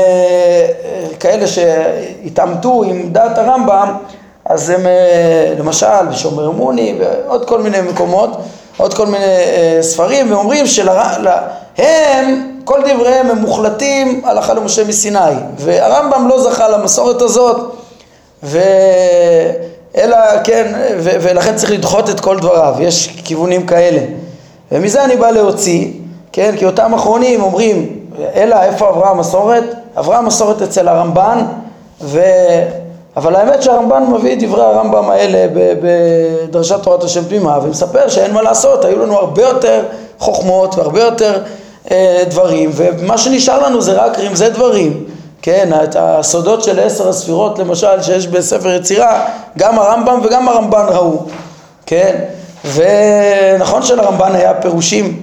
כאלה 1.20 1.46
שהתעמתו 1.46 2.82
עם 2.82 3.08
דעת 3.12 3.38
הרמב"ם, 3.38 3.94
אז 4.44 4.70
הם 4.70 4.86
למשל 5.58 6.06
בשומר 6.10 6.50
מוני 6.50 6.98
ועוד 7.00 7.48
כל 7.48 7.62
מיני 7.62 7.80
מקומות, 7.80 8.30
עוד 8.76 8.94
כל 8.94 9.06
מיני 9.06 9.24
אה, 9.24 9.78
ספרים, 9.80 10.32
ואומרים 10.32 10.66
שהם, 10.66 12.48
כל 12.64 12.80
דבריהם 12.80 13.30
הם 13.30 13.38
מוחלטים 13.38 14.20
הלכה 14.24 14.54
למשה 14.54 14.84
מסיני, 14.84 15.18
והרמב"ם 15.58 16.28
לא 16.28 16.42
זכה 16.42 16.68
למסורת 16.68 17.22
הזאת, 17.22 17.56
ו... 18.42 18.60
אלא, 19.96 20.16
כן, 20.44 20.72
ו... 20.98 21.10
ולכן 21.20 21.56
צריך 21.56 21.72
לדחות 21.72 22.10
את 22.10 22.20
כל 22.20 22.38
דבריו, 22.38 22.74
יש 22.80 23.08
כיוונים 23.24 23.66
כאלה. 23.66 24.00
ומזה 24.72 25.04
אני 25.04 25.16
בא 25.16 25.30
להוציא, 25.30 25.88
כן, 26.32 26.54
כי 26.58 26.64
אותם 26.64 26.94
אחרונים 26.94 27.42
אומרים, 27.42 28.01
אלא 28.34 28.62
איפה 28.62 28.88
עברה 28.88 29.10
המסורת? 29.10 29.64
עברה 29.96 30.18
המסורת 30.18 30.62
אצל 30.62 30.88
הרמב"ן, 30.88 31.44
ו... 32.00 32.20
אבל 33.16 33.36
האמת 33.36 33.62
שהרמב"ן 33.62 34.02
מביא 34.12 34.32
את 34.32 34.42
דברי 34.42 34.62
הרמב"ם 34.62 35.10
האלה 35.10 35.46
בדרשת 35.82 36.82
תורת 36.82 37.04
השם 37.04 37.24
פנימה 37.24 37.58
ומספר 37.62 38.08
שאין 38.08 38.32
מה 38.32 38.42
לעשות, 38.42 38.84
היו 38.84 38.98
לנו 38.98 39.16
הרבה 39.16 39.42
יותר 39.42 39.84
חוכמות 40.18 40.74
והרבה 40.74 41.00
יותר 41.00 41.42
אה, 41.90 42.22
דברים 42.28 42.70
ומה 42.74 43.18
שנשאר 43.18 43.66
לנו 43.66 43.80
זה 43.82 43.92
רק 43.92 44.18
רמזי 44.18 44.50
דברים, 44.50 45.04
כן, 45.42 45.70
הסודות 45.96 46.62
של 46.62 46.80
עשר 46.80 47.08
הספירות 47.08 47.58
למשל 47.58 48.02
שיש 48.02 48.26
בספר 48.26 48.70
יצירה, 48.70 49.26
גם 49.58 49.78
הרמב"ם 49.78 50.20
וגם 50.24 50.48
הרמב"ן 50.48 50.86
ראו, 50.88 51.18
כן, 51.86 52.16
ונכון 52.74 53.82
שלרמב"ן 53.82 54.34
היה 54.34 54.54
פירושים 54.54 55.20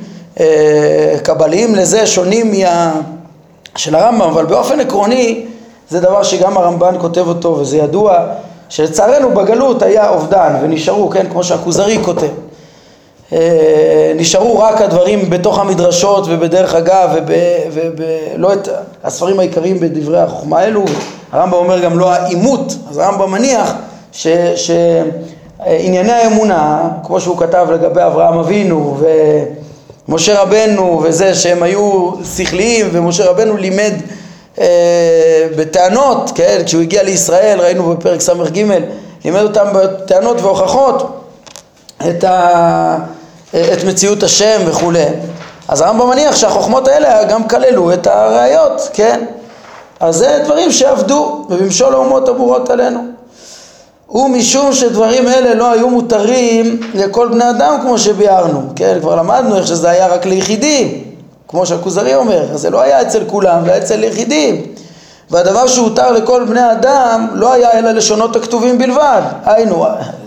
קבליים 1.24 1.76
לזה 1.76 2.08
שונים 2.08 2.52
מה... 2.52 2.92
של 3.76 3.96
הרמב"ם, 3.96 4.22
אבל 4.22 4.46
באופן 4.46 4.80
עקרוני 4.80 5.46
זה 5.90 6.00
דבר 6.00 6.24
שגם 6.24 6.58
הרמב"ן 6.58 6.96
כותב 7.00 7.28
אותו 7.28 7.50
וזה 7.50 7.78
ידוע 7.78 8.26
שלצערנו 8.70 9.30
בגלות 9.30 9.82
היה 9.82 10.10
אובדן 10.10 10.56
ונשארו, 10.62 11.10
כן, 11.10 11.26
כמו 11.32 11.44
שהכוזרי 11.44 12.04
כותב. 12.04 12.28
אה, 13.34 14.12
נשארו 14.16 14.60
רק 14.60 14.82
הדברים 14.82 15.30
בתוך 15.30 15.60
המדרשות 15.60 16.26
ובדרך 16.28 16.76
אגב 16.76 17.10
ולא 17.98 18.54
את 18.54 18.68
הספרים 19.04 19.40
העיקריים 19.40 19.80
בדברי 19.80 20.20
החוכמה 20.20 20.60
האלו. 20.60 20.86
הרמב"ם 21.32 21.54
אומר 21.54 21.80
גם 21.80 22.00
לא 22.00 22.12
העימות. 22.12 22.76
אז 22.90 22.98
הרמב"ם 22.98 23.32
מניח 23.32 23.74
שענייני 24.56 26.12
האמונה 26.12 26.90
כמו 27.04 27.22
שהוא 27.22 27.38
כתב 27.38 27.68
לגבי 27.72 28.02
אברהם 28.06 28.40
אבינו 28.40 28.98
ומשה 30.10 30.42
רבנו 30.42 31.02
וזה 31.04 31.36
שהם 31.36 31.64
היו 31.64 32.12
שכליים 32.36 32.90
ומשה 32.92 33.26
רבנו 33.26 33.58
לימד 33.58 33.94
אה, 34.60 35.48
בטענות, 35.56 36.32
כן, 36.36 36.62
כשהוא 36.66 36.82
הגיע 36.82 37.04
לישראל, 37.04 37.60
ראינו 37.60 37.90
בפרק 37.90 38.22
ס"ג, 38.22 38.66
לימד 39.26 39.42
אותם 39.42 39.66
בטענות 39.74 40.42
והוכחות 40.42 41.24
את, 42.10 42.24
ה, 42.24 42.98
את 43.52 43.84
מציאות 43.88 44.24
השם 44.24 44.62
וכולי. 44.66 45.06
אז 45.68 45.82
הרמב"ם 45.82 46.10
מניח 46.10 46.36
שהחוכמות 46.36 46.88
האלה 46.88 47.24
גם 47.24 47.48
כללו 47.48 47.94
את 47.94 48.08
הראיות, 48.08 48.90
כן? 48.94 49.26
אז 50.00 50.16
זה 50.16 50.42
דברים 50.46 50.72
שעבדו 50.72 51.46
ובמשול 51.50 51.94
האומות 51.94 52.30
הבורות 52.30 52.70
עלינו. 52.70 53.19
ומשום 54.12 54.74
שדברים 54.74 55.28
אלה 55.28 55.54
לא 55.54 55.72
היו 55.72 55.90
מותרים 55.90 56.80
לכל 56.94 57.28
בני 57.28 57.50
אדם 57.50 57.78
כמו 57.82 57.98
שביארנו, 57.98 58.62
כן? 58.76 58.98
כבר 59.02 59.16
למדנו 59.16 59.58
איך 59.58 59.68
שזה 59.68 59.90
היה 59.90 60.08
רק 60.08 60.26
ליחידים. 60.26 61.04
כמו 61.48 61.66
שהכוזרי 61.66 62.16
אומר, 62.16 62.58
זה 62.58 62.70
לא 62.70 62.82
היה 62.82 63.02
אצל 63.02 63.24
כולם, 63.28 63.66
זה 63.66 63.72
היה 63.72 63.84
אצל 63.84 64.04
יחידים. 64.04 64.66
והדבר 65.30 65.68
שהותר 65.68 66.12
לכל 66.12 66.46
בני 66.50 66.72
אדם 66.72 67.28
לא 67.34 67.54
היה 67.54 67.72
אלא 67.72 67.92
לשונות 67.92 68.36
הכתובים 68.36 68.78
בלבד. 68.78 69.22
היינו, 69.46 69.86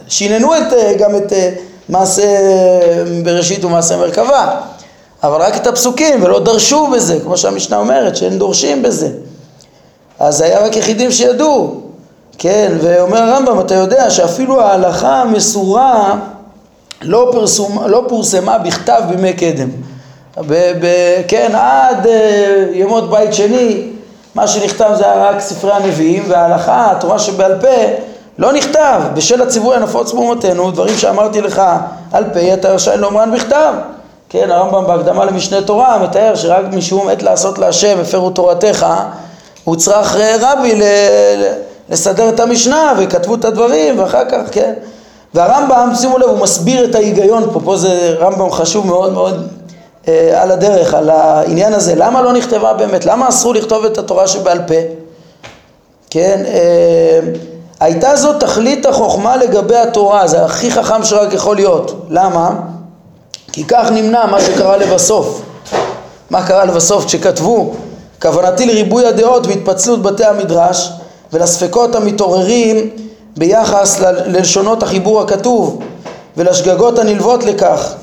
שיננו 0.08 0.56
את, 0.56 0.72
אה, 0.72 0.94
גם 0.98 1.16
את 1.16 1.32
אה, 1.32 1.50
מעשה 1.88 2.22
בראשית 3.24 3.64
ומעשה 3.64 3.96
מרכבה, 3.96 4.60
אבל 5.22 5.42
רק 5.42 5.56
את 5.56 5.66
הפסוקים 5.66 6.22
ולא 6.22 6.40
דרשו 6.40 6.86
בזה, 6.86 7.20
כמו 7.22 7.36
שהמשנה 7.36 7.76
אומרת, 7.76 8.16
שאין 8.16 8.38
דורשים 8.38 8.82
בזה. 8.82 9.08
אז 10.18 10.40
היה 10.40 10.64
רק 10.64 10.76
יחידים 10.76 11.12
שידעו, 11.12 11.81
כן, 12.38 12.72
ואומר 12.82 13.18
הרמב"ם, 13.18 13.60
אתה 13.60 13.74
יודע 13.74 14.10
שאפילו 14.10 14.60
ההלכה 14.60 15.20
המסורה 15.20 16.14
לא, 17.02 17.28
פרסום, 17.32 17.78
לא 17.86 18.04
פורסמה 18.08 18.58
בכתב 18.58 19.02
בימי 19.08 19.32
קדם. 19.32 19.68
ב- 20.38 20.72
ב- 20.80 21.22
כן, 21.28 21.52
עד 21.54 22.06
uh, 22.06 22.08
ימות 22.72 23.10
בית 23.10 23.34
שני, 23.34 23.82
מה 24.34 24.46
שנכתב 24.48 24.90
זה 24.94 25.12
רק 25.14 25.40
ספרי 25.40 25.72
הנביאים 25.72 26.24
וההלכה, 26.28 26.90
התורה 26.90 27.18
שבעל 27.18 27.60
פה, 27.60 27.68
לא 28.38 28.52
נכתב. 28.52 29.00
בשל 29.14 29.42
הציווי 29.42 29.76
הנפוץ 29.76 30.12
באומתנו, 30.12 30.70
דברים 30.70 30.96
שאמרתי 30.96 31.40
לך 31.40 31.62
על 32.12 32.24
פה, 32.32 32.54
אתה 32.54 32.68
רשאי 32.70 32.96
לאומרן 32.96 33.32
בכתב. 33.34 33.72
כן, 34.28 34.50
הרמב"ם 34.50 34.86
בהקדמה 34.86 35.24
למשנה 35.24 35.60
תורה 35.62 35.98
מתאר 35.98 36.34
שרק 36.34 36.64
משום 36.72 37.08
עת 37.08 37.22
לעשות 37.22 37.58
להשם 37.58 37.98
הפרו 38.00 38.30
תורתך, 38.30 38.86
הוא 39.64 39.76
צריך 39.76 40.16
רבי 40.40 40.74
ל- 40.74 40.82
לסדר 41.88 42.28
את 42.28 42.40
המשנה 42.40 42.92
וכתבו 42.98 43.34
את 43.34 43.44
הדברים 43.44 43.98
ואחר 43.98 44.24
כך, 44.30 44.40
כן. 44.50 44.72
והרמב"ם, 45.34 45.92
שימו 45.94 46.18
לב, 46.18 46.28
הוא 46.28 46.38
מסביר 46.38 46.84
את 46.84 46.94
ההיגיון 46.94 47.50
פה, 47.52 47.60
פה 47.64 47.76
זה 47.76 48.16
רמב"ם 48.18 48.52
חשוב 48.52 48.86
מאוד 48.86 49.12
מאוד 49.12 49.48
אה, 50.08 50.42
על 50.42 50.50
הדרך, 50.50 50.94
על 50.94 51.10
העניין 51.10 51.72
הזה, 51.72 51.94
למה 51.94 52.22
לא 52.22 52.32
נכתבה 52.32 52.72
באמת, 52.72 53.06
למה 53.06 53.28
אסרו 53.28 53.52
לכתוב 53.52 53.84
את 53.84 53.98
התורה 53.98 54.28
שבעל 54.28 54.58
פה? 54.66 54.74
כן, 56.10 56.42
אה, 56.46 57.20
הייתה 57.80 58.16
זו 58.16 58.32
תכלית 58.32 58.86
החוכמה 58.86 59.36
לגבי 59.36 59.76
התורה, 59.76 60.26
זה 60.26 60.44
הכי 60.44 60.70
חכם 60.70 61.04
שרק 61.04 61.32
יכול 61.32 61.56
להיות, 61.56 62.06
למה? 62.08 62.50
כי 63.52 63.64
כך 63.64 63.90
נמנע 63.90 64.26
מה 64.26 64.40
שקרה 64.40 64.76
לבסוף, 64.76 65.42
מה 66.30 66.46
קרה 66.46 66.64
לבסוף 66.64 67.04
כשכתבו? 67.04 67.74
כוונתי 68.22 68.66
לריבוי 68.66 69.06
הדעות 69.06 69.46
והתפצלות 69.46 70.02
בתי 70.02 70.24
המדרש 70.24 70.92
ולספקות 71.32 71.94
המתעוררים 71.94 72.90
ביחס 73.36 74.00
ללשונות 74.00 74.82
החיבור 74.82 75.20
הכתוב 75.20 75.82
ולשגגות 76.36 76.98
הנלוות 76.98 77.44
לכך 77.44 77.94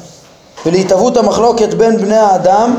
ולהתהוות 0.66 1.18
המחלוקת 1.18 1.74
בין 1.74 1.98
בני 1.98 2.18
האדם 2.18 2.76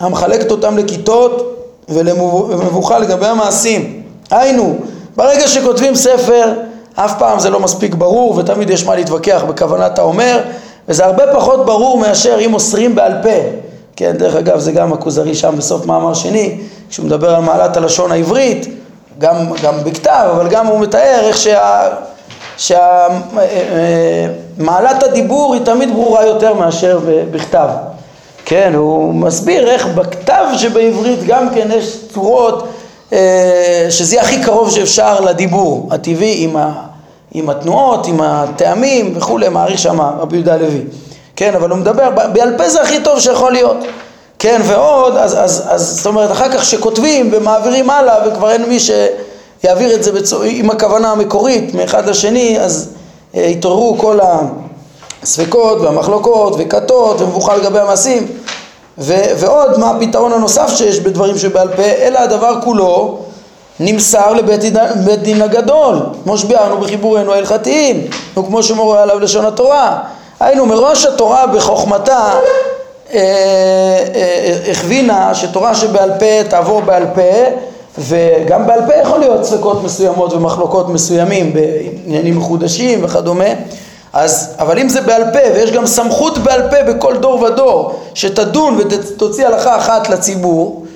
המחלקת 0.00 0.50
אותם 0.50 0.78
לכיתות 0.78 1.54
ולמבוכה 1.88 2.98
לגבי 2.98 3.26
המעשים. 3.26 4.02
היינו, 4.30 4.76
ברגע 5.16 5.48
שכותבים 5.48 5.94
ספר 5.94 6.52
אף 6.94 7.18
פעם 7.18 7.38
זה 7.38 7.50
לא 7.50 7.60
מספיק 7.60 7.94
ברור 7.94 8.36
ותמיד 8.36 8.70
יש 8.70 8.84
מה 8.84 8.94
להתווכח 8.94 9.44
בכוונת 9.48 9.98
האומר 9.98 10.40
וזה 10.88 11.04
הרבה 11.04 11.22
פחות 11.34 11.66
ברור 11.66 11.98
מאשר 11.98 12.38
אם 12.44 12.50
מוסרים 12.50 12.94
בעל 12.94 13.12
פה 13.22 13.58
כן, 13.96 14.16
דרך 14.18 14.36
אגב 14.36 14.58
זה 14.58 14.72
גם 14.72 14.92
הכוזרי 14.92 15.34
שם 15.34 15.54
בסוף 15.56 15.86
מאמר 15.86 16.14
שני 16.14 16.60
כשהוא 16.90 17.06
מדבר 17.06 17.34
על 17.34 17.42
מעלת 17.42 17.76
הלשון 17.76 18.12
העברית 18.12 18.68
גם, 19.18 19.36
גם 19.62 19.74
בכתב 19.84 20.28
אבל 20.32 20.48
גם 20.48 20.66
הוא 20.66 20.80
מתאר 20.80 21.20
איך 21.22 21.36
שה... 21.36 21.88
שמעלת 22.56 22.80
שה... 24.56 25.06
אה, 25.06 25.08
הדיבור 25.10 25.54
היא 25.54 25.62
תמיד 25.64 25.94
ברורה 25.94 26.26
יותר 26.26 26.54
מאשר 26.54 27.00
בכתב 27.30 27.68
כן, 28.44 28.72
הוא 28.74 29.14
מסביר 29.14 29.70
איך 29.70 29.86
בכתב 29.86 30.44
שבעברית 30.56 31.24
גם 31.26 31.50
כן 31.54 31.68
יש 31.70 31.98
צורות 32.12 32.68
אה, 33.12 33.86
שזה 33.90 34.20
הכי 34.20 34.42
קרוב 34.42 34.70
שאפשר 34.70 35.20
לדיבור 35.20 35.88
הטבעי 35.90 36.44
עם, 36.44 36.56
ה, 36.56 36.72
עם 37.32 37.50
התנועות, 37.50 38.06
עם 38.06 38.20
הטעמים 38.20 39.12
וכולי, 39.16 39.48
מעריך 39.48 39.78
שם 39.78 40.00
רבי 40.00 40.36
יהודה 40.36 40.54
הלוי. 40.54 40.80
כן, 41.36 41.54
אבל 41.54 41.70
הוא 41.70 41.78
מדבר, 41.78 42.10
בעל 42.32 42.58
פה 42.58 42.68
זה 42.68 42.82
הכי 42.82 43.00
טוב 43.00 43.20
שיכול 43.20 43.52
להיות. 43.52 43.76
כן, 44.38 44.60
ועוד, 44.64 45.16
אז, 45.16 45.34
אז, 45.38 45.62
אז 45.68 45.96
זאת 45.96 46.06
אומרת, 46.06 46.30
אחר 46.32 46.52
כך 46.52 46.64
שכותבים 46.64 47.30
ומעבירים 47.32 47.90
הלאה 47.90 48.28
וכבר 48.28 48.50
אין 48.50 48.68
מי 48.68 48.78
שיעביר 48.80 49.94
את 49.94 50.02
זה 50.02 50.12
בצור, 50.12 50.42
עם 50.42 50.70
הכוונה 50.70 51.12
המקורית 51.12 51.74
מאחד 51.74 52.08
לשני, 52.08 52.60
אז 52.60 52.88
אה, 53.34 53.46
התעוררו 53.46 53.98
כל 53.98 54.18
הספקות 55.22 55.80
והמחלוקות 55.80 56.54
וכתות 56.58 57.20
ומבוכה 57.20 57.56
לגבי 57.56 57.78
המעשים. 57.78 58.26
ו, 58.98 59.14
ועוד, 59.36 59.78
מה 59.78 59.90
הפתרון 59.90 60.32
הנוסף 60.32 60.76
שיש 60.76 61.00
בדברים 61.00 61.38
שבעל 61.38 61.68
פה, 61.68 61.82
אלא 61.82 62.18
הדבר 62.18 62.60
כולו 62.64 63.18
נמסר 63.80 64.32
לבית 64.32 64.60
דין, 64.60 64.76
דין 65.22 65.42
הגדול, 65.42 65.98
כמו 66.24 66.38
שביארנו 66.38 66.78
בחיבורנו 66.78 67.32
ההלכתיים, 67.32 68.06
וכמו 68.36 68.62
שמורה 68.62 69.02
עליו 69.02 69.18
לשון 69.20 69.46
התורה. 69.46 69.98
היינו, 70.40 70.66
מראש 70.66 71.06
התורה 71.06 71.46
בחוכמתה 71.46 72.30
הכווינה 74.70 75.34
שתורה 75.34 75.74
שבעל 75.74 76.10
פה 76.18 76.48
תעבור 76.48 76.80
בעל 76.80 77.04
פה 77.14 77.20
וגם 77.98 78.66
בעל 78.66 78.80
פה 78.86 78.94
יכול 79.02 79.20
להיות 79.20 79.44
ספקות 79.44 79.84
מסוימות 79.84 80.32
ומחלוקות 80.32 80.88
מסוימים 80.88 81.52
בעניינים 81.52 82.38
מחודשים 82.38 83.04
וכדומה. 83.04 83.44
אז, 84.12 84.54
אבל 84.58 84.78
אם 84.78 84.88
זה 84.88 85.00
בעל 85.00 85.22
פה 85.32 85.38
ויש 85.54 85.70
גם 85.70 85.86
סמכות 85.86 86.38
בעל 86.38 86.62
פה 86.70 86.92
בכל 86.92 87.16
דור 87.16 87.42
ודור 87.42 88.00
שתדון 88.14 88.78
ותוציא 88.78 89.46
הלכה 89.46 89.76
אחת 89.76 90.08
לציבור, 90.08 90.86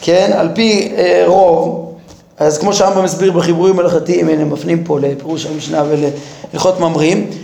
כן, 0.00 0.30
על 0.34 0.48
פי 0.54 0.92
אה, 0.96 1.22
רוב, 1.26 1.92
אז 2.38 2.58
כמו 2.58 2.72
שהרמב"ם 2.72 3.04
מסביר 3.04 3.32
בחיבורים 3.32 3.78
הלכתיים, 3.78 4.28
הנה 4.28 4.44
מפנים 4.44 4.84
פה 4.84 4.98
לפירוש 5.00 5.46
המשנה 5.46 5.84
ולהלכות 5.88 6.80
ממרים, 6.80 7.26
אה, 7.30 7.36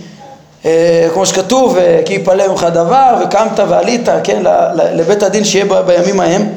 כמו 1.13 1.25
שכתוב, 1.25 1.77
אה, 1.77 2.01
כי 2.05 2.13
יפלא 2.13 2.47
ממך 2.47 2.67
דבר 2.73 3.15
וקמת 3.23 3.59
ועלית, 3.69 4.09
כן, 4.23 4.43
לבית 4.75 5.23
הדין 5.23 5.43
שיהיה 5.43 5.65
בימים 5.81 6.19
ההם, 6.19 6.49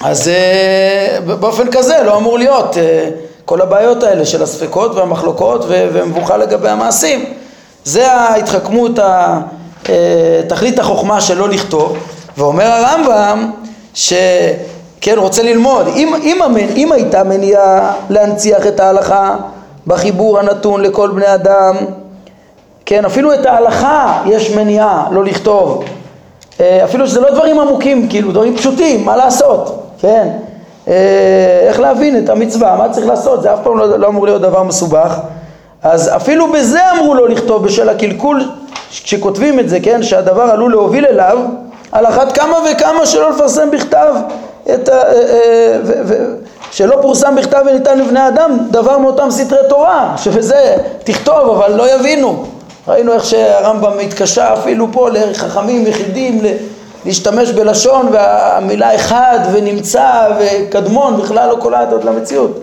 אז 0.00 0.28
אה, 0.28 1.20
באופן 1.20 1.70
כזה 1.70 2.02
לא 2.04 2.16
אמור 2.16 2.38
להיות 2.38 2.76
אה, 2.78 3.10
כל 3.44 3.60
הבעיות 3.60 4.02
האלה 4.02 4.26
של 4.26 4.42
הספקות 4.42 4.94
והמחלוקות 4.94 5.64
ומבוכה 5.68 6.36
לגבי 6.36 6.68
המעשים. 6.68 7.24
זה 7.84 8.12
ההתחכמות, 8.12 8.98
אה, 8.98 9.40
תכלית 10.48 10.78
החוכמה 10.78 11.20
שלא 11.20 11.48
לכתוב, 11.48 11.96
ואומר 12.38 12.66
הרמב"ם 12.66 13.50
שכן 13.94 15.14
רוצה 15.16 15.42
ללמוד, 15.42 15.86
אם, 15.88 16.14
אם, 16.22 16.38
אם, 16.42 16.56
אם 16.76 16.92
הייתה 16.92 17.24
מניעה 17.24 17.92
להנציח 18.10 18.66
את 18.66 18.80
ההלכה 18.80 19.36
בחיבור 19.86 20.38
הנתון 20.38 20.82
לכל 20.82 21.10
בני 21.10 21.34
אדם, 21.34 21.76
כן, 22.90 23.04
אפילו 23.04 23.34
את 23.34 23.46
ההלכה 23.46 24.22
יש 24.26 24.50
מניעה 24.50 25.06
לא 25.10 25.24
לכתוב, 25.24 25.84
אה, 26.60 26.84
אפילו 26.84 27.06
שזה 27.06 27.20
לא 27.20 27.30
דברים 27.30 27.60
עמוקים, 27.60 28.08
כאילו 28.08 28.32
דברים 28.32 28.56
פשוטים, 28.56 29.04
מה 29.04 29.16
לעשות, 29.16 29.82
כן, 30.00 30.28
אה, 30.88 30.94
איך 31.62 31.80
להבין 31.80 32.24
את 32.24 32.28
המצווה, 32.28 32.76
מה 32.76 32.88
צריך 32.88 33.06
לעשות, 33.06 33.42
זה 33.42 33.54
אף 33.54 33.58
פעם 33.62 33.78
לא, 33.78 33.98
לא 33.98 34.08
אמור 34.08 34.26
להיות 34.26 34.42
דבר 34.42 34.62
מסובך. 34.62 35.18
אז 35.82 36.16
אפילו 36.16 36.52
בזה 36.52 36.80
אמרו 36.92 37.14
לו 37.14 37.26
לכתוב 37.26 37.64
בשל 37.64 37.88
הקלקול 37.88 38.42
כשכותבים 38.90 39.60
את 39.60 39.68
זה, 39.68 39.80
כן, 39.80 40.02
שהדבר 40.02 40.42
עלול 40.42 40.70
להוביל 40.70 41.06
אליו, 41.06 41.38
על 41.92 42.06
אחת 42.06 42.32
כמה 42.32 42.56
וכמה 42.70 43.06
שלא 43.06 43.30
לפרסם 43.30 43.70
בכתב 43.70 44.14
את 44.74 44.88
ה... 44.88 44.92
אה, 44.92 45.02
אה, 45.02 45.76
שלא 46.70 46.96
פורסם 47.02 47.36
בכתב 47.36 47.62
וניתן 47.66 47.98
לבני 47.98 48.28
אדם 48.28 48.58
דבר 48.70 48.98
מאותם 48.98 49.30
סתרי 49.30 49.58
תורה, 49.68 50.14
שבזה 50.16 50.76
תכתוב 51.04 51.50
אבל 51.50 51.76
לא 51.76 51.94
יבינו. 51.94 52.59
ראינו 52.90 53.12
איך 53.12 53.24
שהרמב"ם 53.24 53.98
התקשה 53.98 54.54
אפילו 54.54 54.86
פה 54.92 55.08
לחכמים 55.08 55.86
יחידים 55.86 56.42
להשתמש 57.06 57.50
בלשון 57.50 58.08
והמילה 58.12 58.94
אחד 58.94 59.38
ונמצא 59.52 60.28
וקדמון 60.40 61.16
בכלל 61.16 61.48
לא 61.48 61.56
קולעת 61.60 61.92
עוד 61.92 62.04
למציאות. 62.04 62.60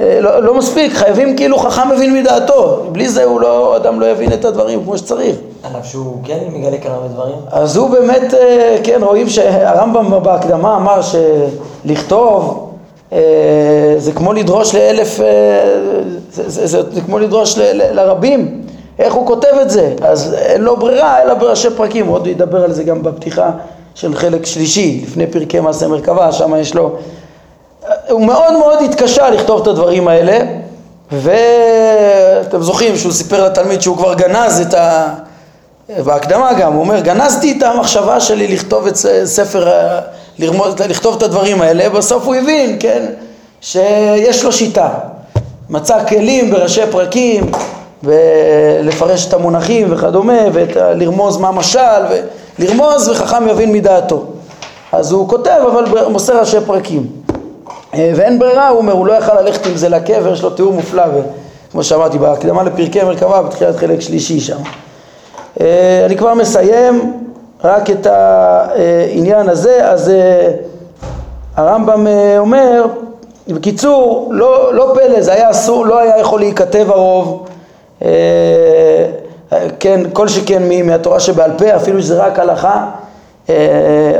אה, 0.00 0.18
לא, 0.20 0.42
לא 0.42 0.54
מספיק, 0.54 0.92
חייבים 0.92 1.36
כאילו 1.36 1.58
חכם 1.58 1.88
מבין 1.88 2.14
מדעתו, 2.14 2.82
בלי 2.92 3.08
זה 3.08 3.24
הוא 3.24 3.40
לא, 3.40 3.76
אדם 3.76 4.00
לא 4.00 4.06
יבין 4.06 4.32
את 4.32 4.44
הדברים 4.44 4.84
כמו 4.84 4.98
שצריך. 4.98 5.36
עליו 5.62 5.80
שהוא 5.84 6.16
כן 6.24 6.38
מגלה 6.52 6.78
כאן 6.78 6.90
הרבה 6.90 7.08
דברים? 7.08 7.36
אז 7.50 7.76
הוא 7.76 7.90
באמת, 7.90 8.34
אה, 8.34 8.76
כן, 8.84 9.00
רואים 9.02 9.28
שהרמב"ם 9.28 10.22
בהקדמה 10.22 10.76
אמר 10.76 11.00
שלכתוב 11.02 12.66
אה, 13.12 13.18
זה 13.98 14.12
כמו 14.12 14.32
לדרוש 14.32 14.74
לאלף, 14.74 15.20
זה, 16.32 16.50
זה, 16.50 16.66
זה, 16.66 16.82
זה 16.92 17.00
כמו 17.00 17.18
לדרוש 17.18 17.58
ל, 17.58 17.62
ל, 17.62 18.00
לרבים, 18.00 18.59
איך 19.00 19.14
הוא 19.14 19.26
כותב 19.26 19.58
את 19.62 19.70
זה? 19.70 19.94
אז 20.02 20.34
אין 20.34 20.60
לו 20.60 20.76
ברירה 20.76 21.22
אלא 21.22 21.34
בראשי 21.34 21.68
פרקים, 21.76 22.06
הוא 22.06 22.14
עוד 22.14 22.26
ידבר 22.26 22.64
על 22.64 22.72
זה 22.72 22.82
גם 22.82 23.02
בפתיחה 23.02 23.50
של 23.94 24.14
חלק 24.14 24.46
שלישי, 24.46 25.00
לפני 25.06 25.26
פרקי 25.26 25.60
מעשה 25.60 25.88
מרכבה, 25.88 26.32
שם 26.32 26.54
יש 26.60 26.74
לו 26.74 26.96
הוא 28.08 28.26
מאוד 28.26 28.52
מאוד 28.58 28.82
התקשה 28.82 29.30
לכתוב 29.30 29.60
את 29.60 29.66
הדברים 29.66 30.08
האלה. 30.08 30.38
ואתם 31.12 32.62
זוכרים 32.62 32.96
שהוא 32.96 33.12
סיפר 33.12 33.44
לתלמיד 33.44 33.80
שהוא 33.82 33.96
כבר 33.96 34.14
גנז 34.14 34.60
את 34.60 34.74
ה... 34.74 35.14
בהקדמה 36.04 36.52
גם, 36.52 36.72
הוא 36.72 36.80
אומר 36.80 37.00
גנזתי 37.00 37.58
את 37.58 37.62
המחשבה 37.62 38.20
שלי 38.20 38.48
לכתוב 38.48 38.86
את 38.86 38.96
ספר, 39.24 39.68
לרמוד, 40.38 40.82
לכתוב 40.82 41.16
את 41.16 41.22
הדברים 41.22 41.62
האלה, 41.62 41.88
בסוף 41.88 42.26
הוא 42.26 42.34
הבין, 42.34 42.76
כן, 42.80 43.06
שיש 43.60 44.44
לו 44.44 44.52
שיטה, 44.52 44.88
מצא 45.70 46.04
כלים 46.04 46.50
בראשי 46.50 46.82
פרקים 46.90 47.50
ולפרש 48.04 49.26
את 49.26 49.34
המונחים 49.34 49.86
וכדומה 49.90 50.38
ולרמוז 50.52 51.36
מה 51.36 51.52
משל 51.52 52.02
ולרמוז 52.58 53.08
וחכם 53.08 53.48
יבין 53.48 53.72
מדעתו. 53.72 54.24
אז 54.92 55.12
הוא 55.12 55.28
כותב 55.28 55.60
אבל 55.72 56.08
מוסר 56.08 56.40
ראשי 56.40 56.56
פרקים. 56.66 57.06
אה, 57.94 58.12
ואין 58.16 58.38
ברירה, 58.38 58.68
הוא 58.68 58.78
אומר, 58.78 58.92
הוא 58.92 59.06
לא 59.06 59.12
יכל 59.12 59.40
ללכת 59.40 59.66
עם 59.66 59.76
זה 59.76 59.88
לקבר, 59.88 60.32
יש 60.32 60.42
לו 60.42 60.50
תיאור 60.50 60.72
מופלא, 60.72 61.02
כמו 61.72 61.84
שאמרתי, 61.84 62.18
בהקדמה 62.18 62.62
לפרקי 62.62 63.02
מרכבה, 63.02 63.42
בתחילת 63.42 63.76
חלק 63.76 64.00
שלישי 64.00 64.40
שם. 64.40 64.56
אה, 65.60 66.02
אני 66.06 66.16
כבר 66.16 66.34
מסיים 66.34 67.12
רק 67.64 67.90
את 67.90 68.06
העניין 68.06 69.48
הזה, 69.48 69.90
אז 69.90 70.08
אה, 70.10 70.50
הרמב"ם 71.56 72.06
אומר, 72.38 72.84
בקיצור, 73.48 74.28
לא, 74.30 74.74
לא 74.74 74.94
פלא, 74.94 75.20
זה 75.20 75.32
היה 75.32 75.50
אסור, 75.50 75.86
לא 75.86 75.98
היה 75.98 76.18
יכול 76.18 76.40
להיכתב 76.40 76.86
הרוב, 76.90 77.46
כן, 79.80 80.00
כל 80.12 80.28
שכן 80.28 80.62
מהתורה 80.84 81.20
שבעל 81.20 81.50
פה, 81.58 81.76
אפילו 81.76 82.02
שזה 82.02 82.24
רק 82.24 82.38
הלכה, 82.38 82.90
אה, 83.50 83.54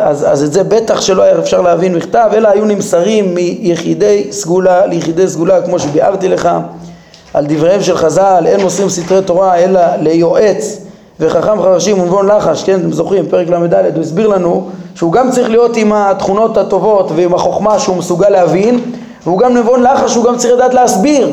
אז, 0.01 0.27
אז 0.33 0.43
את 0.43 0.53
זה 0.53 0.65
בטח 0.65 1.01
שלא 1.01 1.23
היה 1.23 1.39
אפשר 1.39 1.61
להבין 1.61 1.95
בכתב, 1.95 2.31
אלא 2.33 2.49
היו 2.49 2.65
נמסרים 2.65 3.35
מיחידי 3.35 4.27
סגולה 4.31 4.87
ליחידי 4.87 5.29
סגולה, 5.29 5.63
כמו 5.63 5.79
שביארתי 5.79 6.29
לך, 6.29 6.49
על 7.35 7.47
דבריהם 7.49 7.83
של 7.83 7.97
חז"ל, 7.97 8.45
אין 8.47 8.61
מוסרים 8.61 8.89
סתרי 8.89 9.23
תורה 9.23 9.57
אלא 9.57 9.81
ליועץ 10.01 10.81
וחכם 11.21 11.63
חרשים 11.63 12.01
ונבון 12.01 12.27
לחש, 12.27 12.65
כן, 12.65 12.81
אתם 12.81 12.93
זוכרים, 12.93 13.27
פרק 13.29 13.49
ל"ד, 13.49 13.75
הוא 13.95 14.03
הסביר 14.03 14.29
לנו 14.29 14.69
שהוא 14.95 15.13
גם 15.13 15.31
צריך 15.31 15.51
להיות 15.51 15.77
עם 15.77 15.93
התכונות 15.93 16.57
הטובות 16.57 17.11
ועם 17.17 17.35
החוכמה 17.35 17.79
שהוא 17.79 17.97
מסוגל 17.97 18.29
להבין, 18.29 18.81
והוא 19.25 19.39
גם 19.39 19.57
נבון 19.57 19.83
לחש, 19.83 20.15
הוא 20.15 20.25
גם 20.25 20.37
צריך 20.37 20.55
לדעת 20.55 20.75
להסביר, 20.75 21.31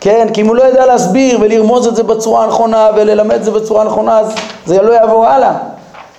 כן, 0.00 0.28
כי 0.32 0.40
אם 0.40 0.46
הוא 0.46 0.56
לא 0.56 0.62
יודע 0.62 0.86
להסביר 0.86 1.38
ולרמוז 1.40 1.86
את 1.86 1.96
זה 1.96 2.02
בצורה 2.02 2.44
הנכונה 2.44 2.88
וללמד 2.96 3.34
את 3.34 3.44
זה 3.44 3.50
בצורה 3.50 3.82
הנכונה, 3.82 4.18
אז 4.20 4.34
זה 4.66 4.82
לא 4.82 4.92
יעבור 4.92 5.26
הלאה. 5.26 5.52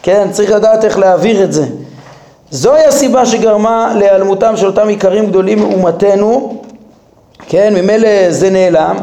כן, 0.04 0.28
צריך 0.32 0.52
לדעת 0.52 0.86
איך 0.86 1.00
להעביר 1.00 1.44
את 1.44 1.54
זה. 1.54 1.66
זוהי 2.52 2.86
הסיבה 2.86 3.26
שגרמה 3.26 3.94
להיעלמותם 3.96 4.58
של 4.58 4.66
אותם 4.68 4.88
עיקרים 4.88 5.26
גדולים 5.26 5.60
מאומתנו, 5.60 6.62
כן, 7.48 7.74
ממילא 7.76 8.10
זה 8.30 8.50
נעלם, 8.50 8.96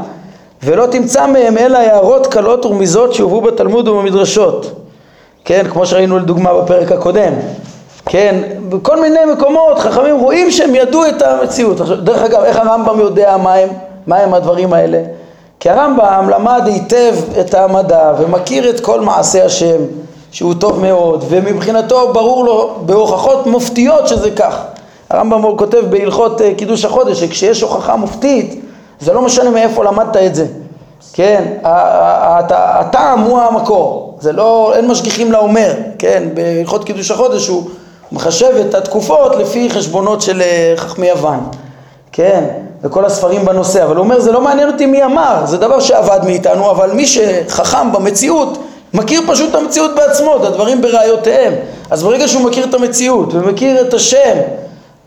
ולא 0.63 0.87
תמצא 0.87 1.27
מהם 1.27 1.59
אלא 1.59 1.79
הערות 1.79 2.27
קלות 2.27 2.67
ורמיזות 2.67 3.15
שהובאו 3.15 3.41
בתלמוד 3.41 3.89
ובמדרשות, 3.89 4.73
כן, 5.45 5.67
כמו 5.71 5.87
שראינו 5.87 6.19
לדוגמה 6.19 6.55
בפרק 6.55 6.93
הקודם, 6.93 7.33
כן, 8.07 8.43
בכל 8.69 9.01
מיני 9.01 9.21
מקומות 9.33 9.79
חכמים 9.79 10.19
רואים 10.19 10.51
שהם 10.51 10.75
ידעו 10.75 11.07
את 11.07 11.23
המציאות. 11.23 11.81
דרך 11.81 12.23
אגב, 12.23 12.43
איך 12.43 12.57
הרמב"ם 12.57 13.01
יודע 13.01 13.37
מה 13.37 13.55
הם, 13.55 13.69
מה 14.07 14.17
הם 14.17 14.35
הדברים 14.35 14.73
האלה? 14.73 15.03
כי 15.61 15.71
הרמב"ם 15.71 16.29
למד 16.31 16.63
היטב 16.67 17.15
את 17.41 17.55
המדע 17.55 18.13
ומכיר 18.19 18.71
את 18.71 18.81
כל 18.81 19.01
מעשי 19.01 19.41
השם 19.41 19.79
שהוא 20.31 20.55
טוב 20.55 20.81
מאוד 20.81 21.25
ומבחינתו 21.29 22.13
ברור 22.13 22.45
לו 22.45 22.75
בהוכחות 22.87 23.47
מופתיות 23.47 24.09
שזה 24.09 24.31
כך. 24.31 24.63
הרמב"ם 25.11 25.57
כותב 25.57 25.83
בהלכות 25.91 26.41
אה, 26.41 26.55
קידוש 26.55 26.85
החודש 26.85 27.21
שכשיש 27.21 27.63
הוכחה 27.63 27.97
מופתית 27.97 28.63
זה 29.01 29.13
לא 29.13 29.23
משנה 29.23 29.51
מאיפה 29.51 29.85
למדת 29.85 30.17
את 30.17 30.35
זה, 30.35 30.47
כן, 31.13 31.45
הטעם 31.65 33.21
הוא 33.21 33.41
המקור, 33.41 34.17
זה 34.21 34.33
לא, 34.33 34.73
אין 34.77 34.89
משגיחים 34.89 35.33
לאומר, 35.33 35.73
כן, 35.99 36.29
בהלכות 36.35 36.85
קידוש 36.85 37.11
החודש 37.11 37.49
הוא 37.49 37.65
מחשב 38.13 38.57
את 38.69 38.75
התקופות 38.75 39.37
לפי 39.37 39.71
חשבונות 39.71 40.23
של 40.23 40.43
אה, 40.43 40.75
חכמי 40.77 41.07
יוון, 41.09 41.41
כן, 42.13 42.45
וכל 42.85 43.05
הספרים 43.05 43.45
בנושא, 43.45 43.85
אבל 43.85 43.97
הוא 43.97 44.05
אומר 44.05 44.21
זה 44.21 44.33
לא 44.33 44.41
מעניין 44.41 44.69
אותי 44.69 44.87
מי 44.87 45.05
אמר, 45.05 45.43
זה 45.45 45.59
דבר 45.59 45.81
שעבד 45.81 46.21
מאיתנו, 46.25 46.71
אבל 46.71 46.91
מי 46.93 47.07
שחכם 47.07 47.93
במציאות 47.93 48.59
מכיר 48.95 49.21
פשוט 49.27 49.51
את 49.51 49.55
המציאות 49.55 49.95
בעצמו, 49.95 50.37
את 50.37 50.45
הדברים 50.45 50.83
בראיותיהם, 50.83 51.55
אז 51.91 52.03
ברגע 52.03 52.29
שהוא 52.29 52.43
מכיר 52.43 52.65
את 52.65 52.75
המציאות 52.75 53.35
ומכיר 53.35 53.81
את 53.81 53.95
השם, 53.95 54.37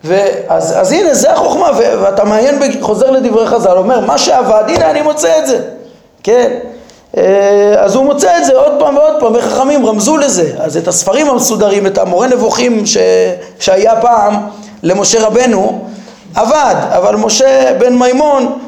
ואז, 0.04 0.74
אז 0.80 0.92
הנה 0.92 1.14
זה 1.14 1.32
החוכמה, 1.32 1.70
ו, 1.78 2.02
ואתה 2.02 2.24
מעיין, 2.24 2.60
חוזר 2.80 3.10
לדברי 3.10 3.46
חז"ל, 3.46 3.76
אומר 3.76 4.00
מה 4.00 4.18
שעבד, 4.18 4.62
הנה 4.68 4.90
אני 4.90 5.02
מוצא 5.02 5.38
את 5.38 5.46
זה, 5.46 5.60
כן, 6.22 6.58
אה, 7.16 7.74
אז 7.78 7.94
הוא 7.94 8.04
מוצא 8.04 8.38
את 8.38 8.44
זה 8.44 8.56
עוד 8.56 8.72
פעם 8.78 8.96
ועוד 8.96 9.14
פעם, 9.20 9.34
וחכמים 9.34 9.86
רמזו 9.86 10.16
לזה, 10.16 10.50
אז 10.58 10.76
את 10.76 10.88
הספרים 10.88 11.30
המסודרים, 11.30 11.86
את 11.86 11.98
המורה 11.98 12.26
נבוכים 12.26 12.86
ש, 12.86 12.96
שהיה 13.58 14.00
פעם 14.00 14.34
למשה 14.82 15.26
רבנו, 15.26 15.84
עבד, 16.36 16.74
אבל 16.90 17.16
משה 17.16 17.72
בן 17.78 17.94
מימון 17.94 18.58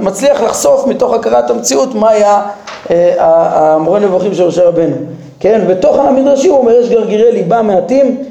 מצליח 0.00 0.40
לחשוף 0.40 0.86
מתוך 0.86 1.14
הכרת 1.14 1.50
המציאות 1.50 1.94
מה 1.94 2.10
היה 2.10 2.42
אה, 2.90 3.14
המורה 3.18 4.00
נבוכים 4.00 4.34
של 4.34 4.46
משה 4.46 4.64
רבנו. 4.64 4.96
כן, 5.40 5.64
בתוך 5.68 5.98
המדרשים 5.98 6.50
הוא 6.50 6.58
אומר 6.58 6.72
יש 6.72 6.88
גרגירי 6.88 7.32
ליבה 7.32 7.62
מעטים 7.62 8.24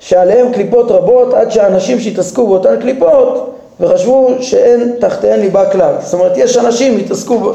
שעליהם 0.00 0.52
קליפות 0.52 0.90
רבות 0.90 1.34
עד 1.34 1.50
שהאנשים 1.50 2.00
שהתעסקו 2.00 2.46
באותן 2.46 2.80
קליפות 2.80 3.54
וחשבו 3.80 4.30
שאין 4.40 4.92
תחתיהן 5.00 5.40
ליבה 5.40 5.70
כלל. 5.70 5.92
זאת 6.00 6.14
אומרת 6.14 6.32
יש 6.36 6.56
אנשים 6.56 6.98
שהתעסקו 6.98 7.52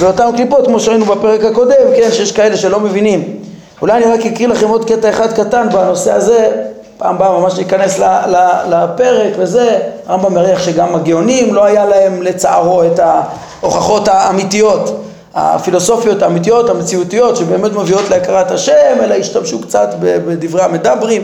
באותן 0.00 0.36
קליפות 0.36 0.66
כמו 0.66 0.80
שראינו 0.80 1.04
בפרק 1.04 1.44
הקודם, 1.44 1.74
כן, 1.96 2.08
שיש 2.12 2.32
כאלה 2.32 2.56
שלא 2.56 2.80
מבינים. 2.80 3.36
אולי 3.82 3.92
אני 3.92 4.12
רק 4.12 4.26
אקריא 4.26 4.48
לכם 4.48 4.68
עוד 4.68 4.84
קטע 4.84 5.08
אחד 5.08 5.32
קטן 5.32 5.66
בנושא 5.72 6.12
הזה 6.12 6.50
פעם 6.98 7.18
באה 7.18 7.38
ממש 7.40 7.54
להיכנס 7.56 7.98
לפרק 8.68 9.32
וזה, 9.38 9.78
הרמב"ם 10.06 10.34
מריח 10.34 10.62
שגם 10.62 10.94
הגאונים 10.94 11.54
לא 11.54 11.64
היה 11.64 11.84
להם 11.84 12.22
לצערו 12.22 12.82
את 12.84 13.00
ההוכחות 13.62 14.08
האמיתיות, 14.08 15.00
הפילוסופיות 15.34 16.22
האמיתיות, 16.22 16.70
המציאותיות 16.70 17.36
שבאמת 17.36 17.72
מביאות 17.72 18.10
להכרת 18.10 18.50
השם, 18.50 18.96
אלא 19.02 19.14
השתמשו 19.14 19.60
קצת 19.60 19.88
בדברי 20.00 20.62
המדברים 20.62 21.22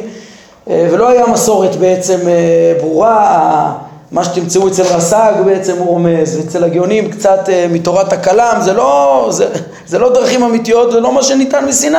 אה, 0.70 0.88
ולא 0.90 1.08
היה 1.08 1.26
מסורת 1.26 1.76
בעצם 1.76 2.18
אה, 2.28 2.74
ברורה, 2.80 3.72
מה 4.12 4.24
שתמצאו 4.24 4.68
אצל 4.68 4.82
רס"ג 4.82 5.32
בעצם 5.44 5.76
הוא 5.78 5.86
רומז, 5.86 6.36
ואצל 6.36 6.64
הגאונים 6.64 7.10
קצת 7.10 7.48
אה, 7.48 7.66
מתורת 7.70 8.12
הכלם, 8.12 8.58
זה 8.60 8.72
לא, 8.72 9.26
זה, 9.30 9.46
זה 9.86 9.98
לא 9.98 10.12
דרכים 10.12 10.42
אמיתיות, 10.42 10.92
זה 10.92 11.00
לא 11.00 11.12
מה 11.12 11.22
שניתן 11.22 11.64
מסיני 11.64 11.98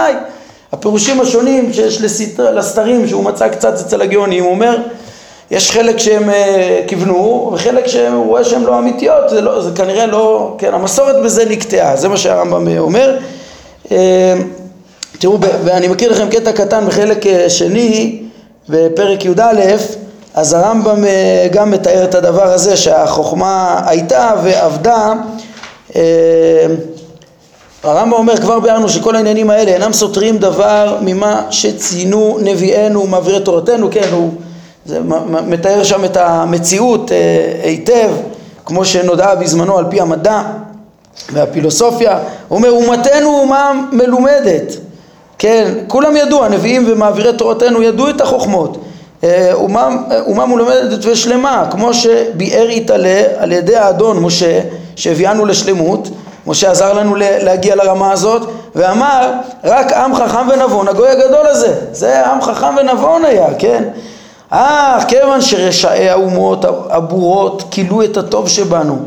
הפירושים 0.73 1.21
השונים 1.21 1.73
שיש 1.73 2.01
לסתר, 2.01 2.51
לסתרים 2.51 3.07
שהוא 3.07 3.23
מצא 3.23 3.47
קצת 3.47 3.73
אצל 3.73 4.01
הגאונים, 4.01 4.43
הוא 4.43 4.51
אומר 4.51 4.77
יש 5.51 5.71
חלק 5.71 5.97
שהם 5.97 6.29
uh, 6.29 6.33
כיוונו 6.87 7.51
וחלק 7.53 7.87
שהוא 7.87 8.25
רואה 8.25 8.43
שהם 8.43 8.65
לא 8.65 8.79
אמיתיות, 8.79 9.29
זה, 9.29 9.41
לא, 9.41 9.61
זה 9.61 9.71
כנראה 9.75 10.05
לא, 10.05 10.55
כן, 10.57 10.73
המסורת 10.73 11.23
בזה 11.23 11.45
נקטעה, 11.45 11.95
זה 11.95 12.07
מה 12.07 12.17
שהרמב"ם 12.17 12.67
אה, 12.67 12.79
אומר. 12.79 13.17
Uh, 13.85 13.91
תראו, 15.19 15.37
ואני 15.63 15.87
מכיר 15.87 16.11
לכם 16.11 16.29
קטע 16.29 16.51
קטן 16.51 16.87
בחלק 16.87 17.25
שני, 17.47 18.21
בפרק 18.69 19.25
י"א, 19.25 19.53
אז 20.33 20.53
הרמב"ם 20.53 21.03
גם 21.51 21.71
מתאר 21.71 22.03
את 22.03 22.15
הדבר 22.15 22.53
הזה 22.53 22.77
שהחוכמה 22.77 23.81
הייתה 23.85 24.33
ועבדה 24.43 25.13
הרמב"ם 27.83 28.13
אומר 28.13 28.37
כבר 28.37 28.59
ביארנו 28.59 28.89
שכל 28.89 29.15
העניינים 29.15 29.49
האלה 29.49 29.71
אינם 29.71 29.93
סותרים 29.93 30.37
דבר 30.37 30.97
ממה 31.01 31.41
שציינו 31.49 32.37
נביאינו 32.41 33.03
ומעבירי 33.03 33.39
תורתנו, 33.39 33.87
כן, 33.91 34.07
הוא 34.11 34.31
זה, 34.85 34.99
מתאר 35.47 35.83
שם 35.83 36.05
את 36.05 36.17
המציאות 36.17 37.11
אה, 37.11 37.17
היטב, 37.63 38.09
כמו 38.65 38.85
שנודעה 38.85 39.35
בזמנו 39.35 39.77
על 39.77 39.85
פי 39.89 40.01
המדע 40.01 40.41
והפילוסופיה, 41.33 42.19
הוא 42.47 42.57
אומר 42.57 42.71
אומתנו 42.71 43.39
אומה 43.39 43.71
מלומדת, 43.91 44.73
כן, 45.37 45.73
כולם 45.87 46.17
ידעו, 46.17 46.43
הנביאים 46.43 46.85
ומעבירי 46.87 47.33
תורתנו 47.33 47.83
ידעו 47.83 48.09
את 48.09 48.21
החוכמות, 48.21 48.77
אה, 49.23 49.49
אומה, 49.53 49.89
אומה 50.27 50.45
מלומדת 50.45 51.05
ושלמה, 51.05 51.67
כמו 51.71 51.93
שביאר 51.93 52.69
יתעלה 52.69 53.23
על 53.37 53.51
ידי 53.51 53.75
האדון 53.75 54.19
משה 54.19 54.59
שהביאנו 54.95 55.45
לשלמות 55.45 56.09
משה 56.47 56.71
עזר 56.71 56.93
לנו 56.93 57.15
להגיע 57.17 57.75
לרמה 57.75 58.11
הזאת 58.11 58.49
ואמר 58.75 59.31
רק 59.63 59.93
עם 59.93 60.15
חכם 60.15 60.47
ונבון 60.53 60.87
הגוי 60.87 61.09
הגדול 61.09 61.47
הזה. 61.47 61.75
זה 61.91 62.25
עם 62.25 62.41
חכם 62.41 62.75
ונבון 62.77 63.25
היה 63.25 63.47
כן? 63.59 63.83
אך 64.49 65.03
כיוון 65.07 65.41
שרשעי 65.41 66.09
האומות 66.09 66.65
הבורות 66.89 67.63
כילו 67.71 68.03
את 68.03 68.17
הטוב 68.17 68.47
שבנו 68.47 68.97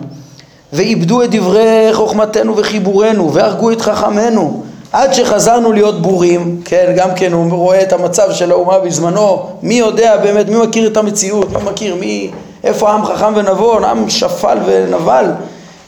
ואיבדו 0.72 1.22
את 1.22 1.30
דברי 1.30 1.89
חוכמתנו 1.93 2.57
וחיבורנו 2.57 3.32
והרגו 3.32 3.70
את 3.70 3.80
חכמנו 3.80 4.62
עד 4.93 5.14
שחזרנו 5.14 5.72
להיות 5.72 6.03
בורים, 6.03 6.61
כן, 6.64 6.93
גם 6.97 7.14
כן 7.14 7.32
הוא 7.32 7.53
רואה 7.53 7.82
את 7.82 7.93
המצב 7.93 8.32
של 8.32 8.51
האומה 8.51 8.78
בזמנו, 8.78 9.47
מי 9.62 9.74
יודע 9.74 10.16
באמת, 10.16 10.49
מי 10.49 10.57
מכיר 10.57 10.87
את 10.87 10.97
המציאות, 10.97 11.53
מי 11.53 11.62
מכיר, 11.70 11.95
מי, 11.95 12.30
איפה 12.64 12.91
עם 12.91 13.05
חכם 13.05 13.32
ונבון, 13.37 13.85
עם 13.85 14.11
שפל 14.11 14.59
ונבל, 14.66 15.24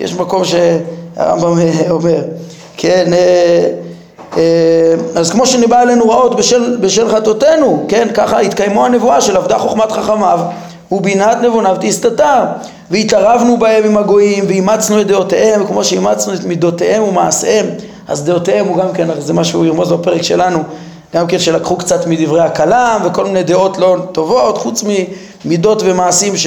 יש 0.01 0.15
מקום 0.15 0.45
ש... 0.45 0.55
הרמב"ם 1.17 1.59
אומר, 1.91 2.23
כן, 2.77 3.12
אה, 3.12 3.69
אה, 4.37 4.95
אז 5.14 5.31
כמו 5.31 5.47
שניבא 5.47 5.81
עלינו 5.81 6.11
רעות 6.11 6.37
בשל, 6.37 6.77
בשל 6.81 7.09
חטאותינו, 7.09 7.85
כן, 7.89 8.09
ככה 8.14 8.41
התקיימו 8.41 8.87
הנבואה 8.87 9.21
של 9.21 9.37
עבדה 9.37 9.59
חוכמת 9.59 9.93
חכמיו 9.93 10.41
ובינת 10.93 11.37
נבוניו 11.43 11.77
תסתתר 11.81 12.45
והתערבנו 12.91 13.59
בהם 13.59 13.85
עם 13.85 13.97
הגויים 13.97 14.45
ואימצנו 14.49 15.01
את 15.01 15.07
דעותיהם 15.07 15.67
כמו 15.67 15.85
שאימצנו 15.85 16.35
את 16.35 16.45
מידותיהם 16.45 17.03
ומעשיהם 17.03 17.67
אז 18.09 18.25
דעותיהם 18.25 18.67
הוא 18.67 18.77
גם 18.77 18.93
כן, 18.95 19.09
זה 19.19 19.33
מה 19.33 19.45
שהוא 19.45 19.67
ירמוז 19.67 19.93
בפרק 19.93 20.23
שלנו 20.23 20.59
גם 21.14 21.27
כן 21.27 21.39
שלקחו 21.39 21.77
קצת 21.77 22.07
מדברי 22.07 22.41
הכלם 22.41 23.01
וכל 23.05 23.25
מיני 23.25 23.43
דעות 23.43 23.79
לא 23.79 23.97
טובות 24.12 24.59
חוץ 24.59 24.85
ממידות 25.45 25.83
ומעשים 25.85 26.37
ש... 26.37 26.47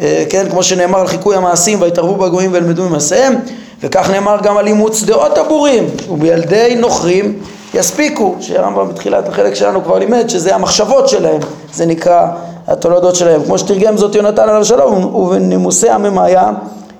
אה, 0.00 0.24
כן, 0.30 0.46
כמו 0.50 0.62
שנאמר 0.62 0.98
על 1.00 1.06
חיקוי 1.06 1.36
המעשים 1.36 1.80
והתערבו 1.80 2.14
בגויים 2.14 2.52
וילמדו 2.52 2.88
ממעשיהם 2.88 3.34
וכך 3.82 4.10
נאמר 4.10 4.36
גם 4.42 4.56
על 4.56 4.66
אימוץ 4.66 5.02
דעות 5.02 5.38
הבורים 5.38 5.84
ובילדי 6.10 6.74
נוכרים 6.78 7.38
יספיקו 7.74 8.34
שהרמב"ם 8.40 8.88
בתחילת 8.88 9.28
החלק 9.28 9.54
שלנו 9.54 9.84
כבר 9.84 9.98
לימד 9.98 10.28
שזה 10.28 10.54
המחשבות 10.54 11.08
שלהם 11.08 11.40
זה 11.74 11.86
נקרא 11.86 12.26
התולדות 12.66 13.16
שלהם. 13.16 13.44
כמו 13.44 13.58
שתרגם 13.58 13.96
זאת 13.96 14.14
יונתן 14.14 14.42
עליו 14.48 14.64
שלום 14.64 15.14
ובנימוסי 15.14 15.88
הממיה 15.90 16.50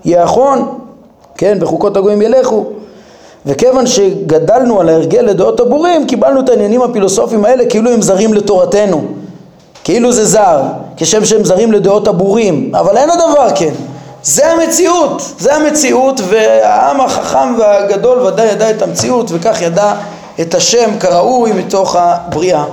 יאחון 0.05 0.79
כן 1.37 1.59
בחוקות 1.61 1.97
הגויים 1.97 2.23
ילכו. 2.23 2.67
וכיוון 3.47 3.87
שגדלנו 3.87 4.81
על 4.81 4.89
ההרגל 4.89 5.21
לדעות 5.21 5.61
הבורים 5.61 6.07
קיבלנו 6.07 6.41
את 6.41 6.49
העניינים 6.49 6.83
הפילוסופיים 6.83 7.45
האלה 7.45 7.67
כאילו 7.67 7.91
הם 7.91 8.03
זרים 8.03 8.35
לתורתנו. 8.35 9.05
כאילו 9.85 10.13
זה 10.13 10.25
זר 10.25 10.63
כשם 10.97 11.25
שהם 11.25 11.45
זרים 11.45 11.73
לדעות 11.73 12.09
הבורים 12.09 12.75
אבל 12.75 12.97
אין 12.97 13.11
הדבר 13.11 13.49
כן 13.55 13.73
זה 14.27 14.53
המציאות, 14.53 15.23
זה 15.39 15.55
המציאות 15.55 16.21
והעם 16.29 17.01
החכם 17.01 17.59
והגדול 17.59 18.19
ודאי 18.19 18.47
ידע 18.47 18.71
את 18.71 18.83
המציאות 18.83 19.27
וכך 19.31 19.63
ידע 19.63 19.93
את 20.41 20.55
השם 20.55 20.99
כראוי 21.01 21.53
מתוך 21.53 21.97
הבריאה. 21.99 22.65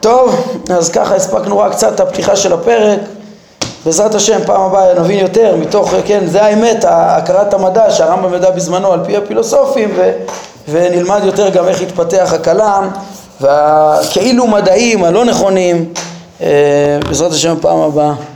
טוב, 0.00 0.58
אז 0.70 0.90
ככה 0.90 1.14
הספקנו 1.14 1.58
רק 1.58 1.72
קצת 1.72 1.94
את 1.94 2.00
הפתיחה 2.00 2.36
של 2.36 2.52
הפרק 2.52 2.98
בעזרת 3.84 4.14
השם 4.14 4.38
פעם 4.46 4.60
הבאה 4.60 4.94
נבין 5.00 5.18
יותר 5.18 5.56
מתוך, 5.56 5.94
כן, 6.04 6.26
זה 6.26 6.44
האמת, 6.44 6.84
הכרת 6.88 7.54
המדע 7.54 7.90
שהרמב"ם 7.90 8.34
ידע 8.34 8.50
בזמנו 8.50 8.92
על 8.92 9.00
פי 9.04 9.16
הפילוסופים 9.16 9.92
ו, 9.96 10.12
ונלמד 10.68 11.20
יותר 11.24 11.48
גם 11.48 11.68
איך 11.68 11.82
התפתח 11.82 12.32
הכלם 12.34 12.90
והכאילו 13.40 14.46
מדעים 14.46 15.04
הלא 15.04 15.24
נכונים, 15.24 15.92
אה, 16.40 16.46
בעזרת 17.08 17.32
השם 17.32 17.56
בפעם 17.56 17.78
הבאה. 17.78 18.35